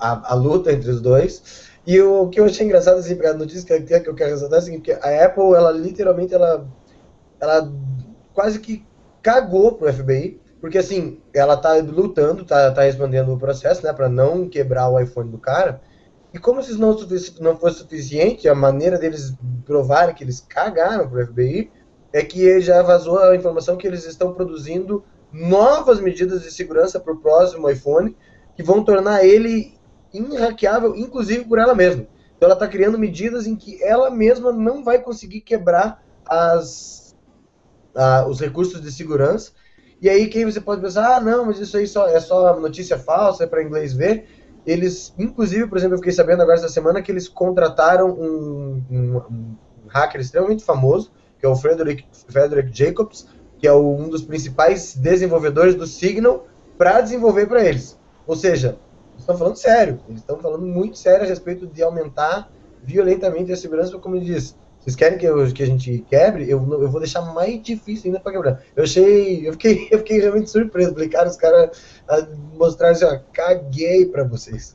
[0.00, 1.68] a, a luta entre os dois.
[1.86, 4.82] E o que eu achei engraçado assim, a notícia que eu quero ressaltar é seguinte,
[4.82, 6.66] que a Apple, ela literalmente ela
[7.40, 7.72] ela
[8.34, 8.84] quase que
[9.22, 14.08] cagou pro FBI, porque assim, ela tá lutando, tá, tá respondendo o processo, né, para
[14.08, 15.80] não quebrar o iPhone do cara.
[16.32, 16.96] E como se isso não,
[17.40, 19.34] não fosse suficiente, a maneira deles
[19.64, 21.70] provarem que eles cagaram pro FBI
[22.12, 25.02] é que já vazou a informação que eles estão produzindo
[25.32, 28.16] novas medidas de segurança para o próximo iPhone
[28.56, 29.78] que vão tornar ele
[30.12, 32.06] inhackeável, inclusive por ela mesma.
[32.36, 37.14] Então ela está criando medidas em que ela mesma não vai conseguir quebrar as,
[37.94, 39.52] a, os recursos de segurança.
[40.00, 42.98] E aí quem você pode pensar, ah, não, mas isso aí só, é só notícia
[42.98, 44.26] falsa, é para inglês ver.
[44.66, 49.16] Eles, inclusive, por exemplo, eu fiquei sabendo agora essa semana que eles contrataram um, um,
[49.16, 49.56] um
[49.88, 53.26] hacker extremamente famoso, que é o Frederick, Frederick Jacobs,
[53.58, 56.46] que é um dos principais desenvolvedores do Signal,
[56.78, 57.98] para desenvolver para eles.
[58.26, 58.78] Ou seja,
[59.18, 62.50] estão falando sério, eles estão falando muito sério a respeito de aumentar
[62.82, 64.54] violentamente a segurança, como eu disse.
[64.80, 66.44] Vocês querem que, eu, que a gente quebre?
[66.44, 68.62] Eu, eu vou deixar mais difícil ainda para quebrar.
[68.74, 70.94] Eu achei, eu fiquei, eu fiquei realmente surpreso.
[70.94, 71.70] Falei, cara, os caras
[72.56, 74.74] mostraram assim, ó, caguei para vocês.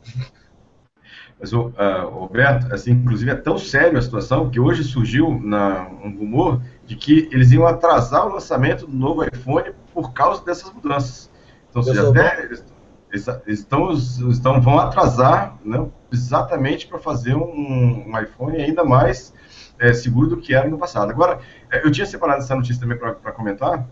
[1.39, 1.69] Mas, uh,
[2.11, 6.95] Roberto, assim, inclusive é tão sério a situação que hoje surgiu na, um rumor de
[6.95, 11.29] que eles iam atrasar o lançamento do novo iPhone por causa dessas mudanças.
[11.69, 12.63] Então, seja, até eles,
[13.11, 19.33] eles, estão, estão, vão atrasar né, exatamente para fazer um, um, iPhone ainda mais
[19.79, 21.09] é, seguro do que era no passado.
[21.09, 21.39] Agora,
[21.71, 23.87] é, eu tinha separado essa notícia também para comentar,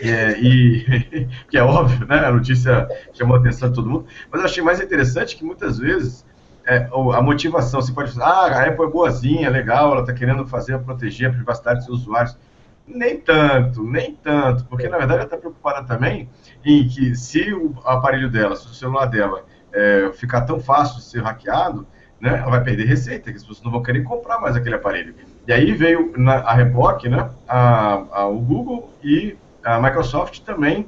[0.00, 2.18] é, e que é óbvio, né?
[2.26, 5.78] A notícia chamou a atenção de todo mundo, mas eu achei mais interessante que muitas
[5.78, 6.24] vezes
[6.66, 10.46] é, a motivação, você pode falar, ah, a Apple é boazinha, legal, ela está querendo
[10.46, 12.36] fazer proteger a privacidade dos usuários.
[12.86, 16.28] Nem tanto, nem tanto, porque na verdade ela está preocupada também
[16.64, 21.04] em que se o aparelho dela, se o celular dela é, ficar tão fácil de
[21.04, 21.86] ser hackeado,
[22.24, 25.14] né, ela vai perder receita, que as pessoas não vão querer comprar mais aquele aparelho.
[25.46, 30.86] E aí veio na, a reboque, né, a, a, o Google e a Microsoft também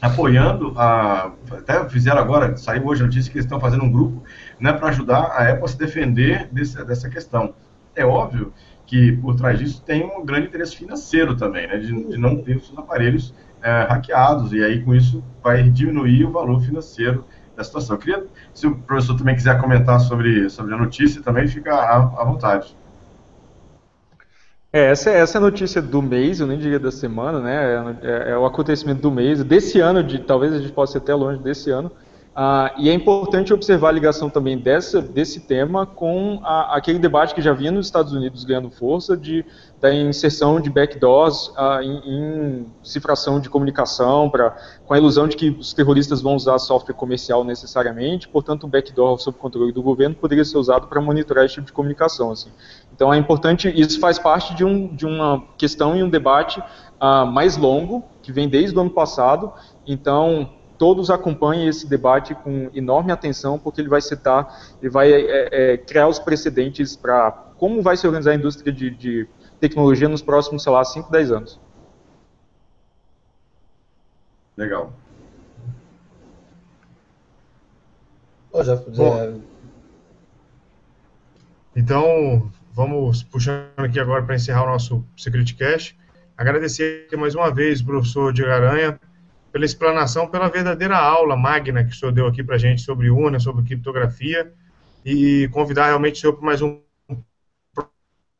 [0.00, 4.22] apoiando, a, até fizeram agora, saiu hoje a notícia que eles estão fazendo um grupo
[4.60, 7.54] né, para ajudar a Apple a se defender desse, dessa questão.
[7.96, 8.52] É óbvio
[8.86, 12.56] que por trás disso tem um grande interesse financeiro também, né, de, de não ter
[12.56, 17.24] os seus aparelhos é, hackeados, e aí com isso vai diminuir o valor financeiro
[17.56, 17.96] da situação.
[17.96, 21.96] Eu queria, se o professor também quiser comentar sobre, sobre a notícia, também fica à,
[21.96, 22.74] à vontade.
[24.72, 27.96] É, essa, essa é a notícia do mês, eu nem diria da semana, né?
[28.02, 31.02] É, é, é, o acontecimento do mês, desse ano, de, talvez a gente possa ir
[31.02, 31.92] até longe desse ano.
[32.34, 37.34] Ah, e é importante observar a ligação também dessa, desse tema com a, aquele debate
[37.34, 39.44] que já vinha nos Estados Unidos ganhando força de,
[39.78, 44.56] da inserção de backdoors ah, em, em, cifração de comunicação, pra,
[44.86, 49.18] com a ilusão de que os terroristas vão usar software comercial necessariamente, portanto, o backdoor
[49.18, 52.30] sob controle do governo poderia ser usado para monitorar esse tipo de comunicação.
[52.30, 52.48] Assim.
[52.94, 56.62] Então, é importante, isso faz parte de, um, de uma questão e um debate
[56.98, 59.52] ah, mais longo, que vem desde o ano passado.
[59.86, 60.48] Então,
[60.82, 65.76] todos acompanhem esse debate com enorme atenção, porque ele vai citar, ele vai é, é,
[65.76, 69.28] criar os precedentes para como vai se organizar a indústria de, de,
[69.60, 71.60] tecnologia nos próximos, sei lá, 5, 10 anos.
[74.56, 74.92] Legal.
[78.50, 79.34] Oh, já, já...
[81.76, 85.94] Então, vamos puxando aqui agora para encerrar o nosso Secret Cash.
[86.36, 88.98] Agradecer mais uma vez o professor Diego Aranha
[89.52, 93.10] pela explanação, pela verdadeira aula magna que o senhor deu aqui para a gente sobre
[93.10, 94.50] UNA, sobre criptografia,
[95.04, 96.80] e convidar realmente o senhor para mais um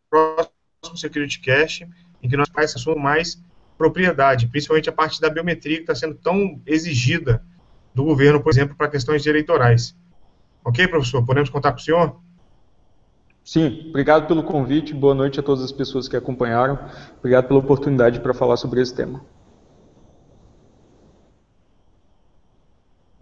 [0.09, 1.83] próximo Security Cash,
[2.23, 3.43] em que nós assunto mais
[3.77, 7.45] propriedade, principalmente a parte da biometria que está sendo tão exigida
[7.95, 9.95] do governo, por exemplo, para questões eleitorais.
[10.65, 11.25] Ok, professor?
[11.25, 12.21] Podemos contar com o senhor?
[13.45, 16.79] Sim, obrigado pelo convite, boa noite a todas as pessoas que acompanharam,
[17.19, 19.21] obrigado pela oportunidade para falar sobre esse tema.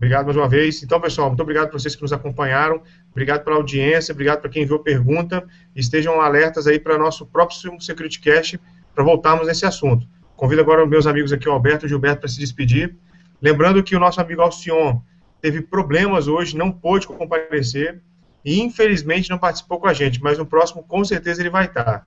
[0.00, 0.82] Obrigado mais uma vez.
[0.82, 2.82] Então, pessoal, muito obrigado para vocês que nos acompanharam.
[3.10, 5.46] Obrigado pela audiência, obrigado para quem enviou pergunta.
[5.76, 8.58] Estejam alertas aí para nosso próximo Security Cast
[8.94, 10.08] para voltarmos nesse assunto.
[10.36, 12.96] Convido agora meus amigos aqui, o Alberto e o Gilberto, para se despedir.
[13.42, 15.02] Lembrando que o nosso amigo Alcion
[15.38, 18.00] teve problemas hoje, não pôde comparecer.
[18.42, 22.06] e infelizmente não participou com a gente, mas no próximo com certeza ele vai estar.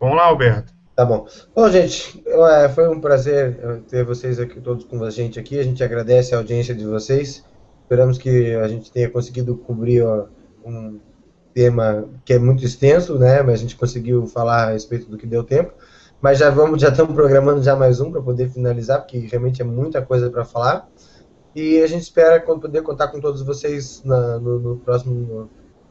[0.00, 0.75] Vamos lá, Alberto.
[0.96, 1.26] Tá bom.
[1.54, 5.58] Bom, gente, é, foi um prazer é, ter vocês aqui, todos com a gente aqui.
[5.58, 7.44] A gente agradece a audiência de vocês.
[7.82, 10.24] Esperamos que a gente tenha conseguido cobrir ó,
[10.64, 10.98] um
[11.52, 13.42] tema que é muito extenso, né?
[13.42, 15.74] Mas a gente conseguiu falar a respeito do que deu tempo.
[16.18, 19.66] Mas já vamos, já estamos programando já mais um para poder finalizar, porque realmente é
[19.66, 20.88] muita coisa para falar.
[21.54, 25.50] E a gente espera poder contar com todos vocês na, no, no, próximo,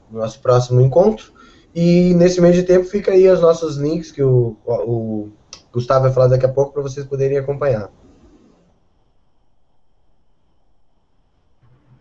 [0.10, 1.32] no nosso próximo encontro.
[1.76, 5.30] E nesse meio de tempo fica aí os nossos links que o, o
[5.74, 7.92] Gustavo vai falar daqui a pouco para vocês poderem acompanhar.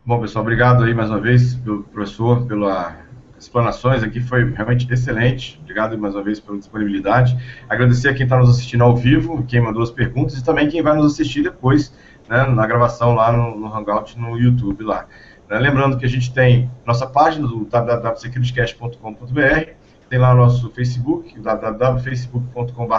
[0.06, 1.56] Bom, pessoal, obrigado aí mais uma vez,
[1.92, 2.94] professor, pelas
[3.36, 5.58] explanações aqui, foi realmente excelente.
[5.60, 7.36] Obrigado mais uma vez pela disponibilidade.
[7.68, 10.82] Agradecer a quem está nos assistindo ao vivo, quem mandou as perguntas e também quem
[10.82, 11.92] vai nos assistir depois,
[12.28, 15.08] né, na gravação lá no, no Hangout no YouTube lá.
[15.48, 15.58] Né?
[15.58, 19.70] Lembrando que a gente tem nossa página do www.securitycast.com.br,
[20.08, 22.94] tem lá o nosso Facebook, www.facebook.com.br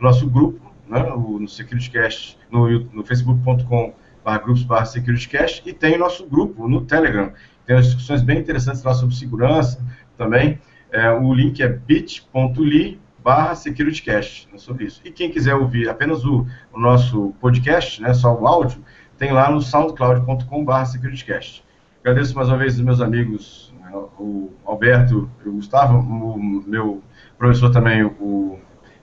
[0.00, 3.94] nosso grupo, né, no SecurityCast, no, no facebook.com.br
[4.42, 7.32] grupos SecurityCast, e tem o nosso grupo no Telegram.
[7.66, 9.84] Tem umas discussões bem interessantes lá sobre segurança
[10.16, 10.58] também.
[10.90, 15.00] É, o link é bit.ly barra SecurityCast, né, sobre isso.
[15.04, 18.84] E quem quiser ouvir apenas o, o nosso podcast, né, só o áudio,
[19.18, 21.64] tem lá no soundcloud.com.br securitycast.
[22.00, 27.02] Agradeço mais uma vez os meus amigos, né, o Alberto e o Gustavo, o meu
[27.38, 28.58] professor também, o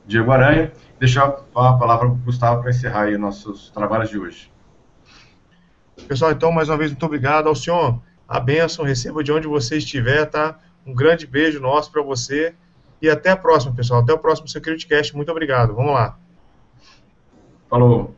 [0.05, 0.71] Diego Aranha.
[0.99, 4.51] Deixar a palavra para o Gustavo para encerrar aí nossos trabalhos de hoje.
[6.07, 7.99] Pessoal, então, mais uma vez, muito obrigado ao senhor.
[8.27, 10.59] A bênção, receba de onde você estiver, tá?
[10.85, 12.53] Um grande beijo nosso para você.
[13.01, 14.01] E até a próxima, pessoal.
[14.01, 15.15] Até o próximo SecurityCast.
[15.15, 15.73] Muito obrigado.
[15.73, 16.17] Vamos lá.
[17.69, 18.15] Falou.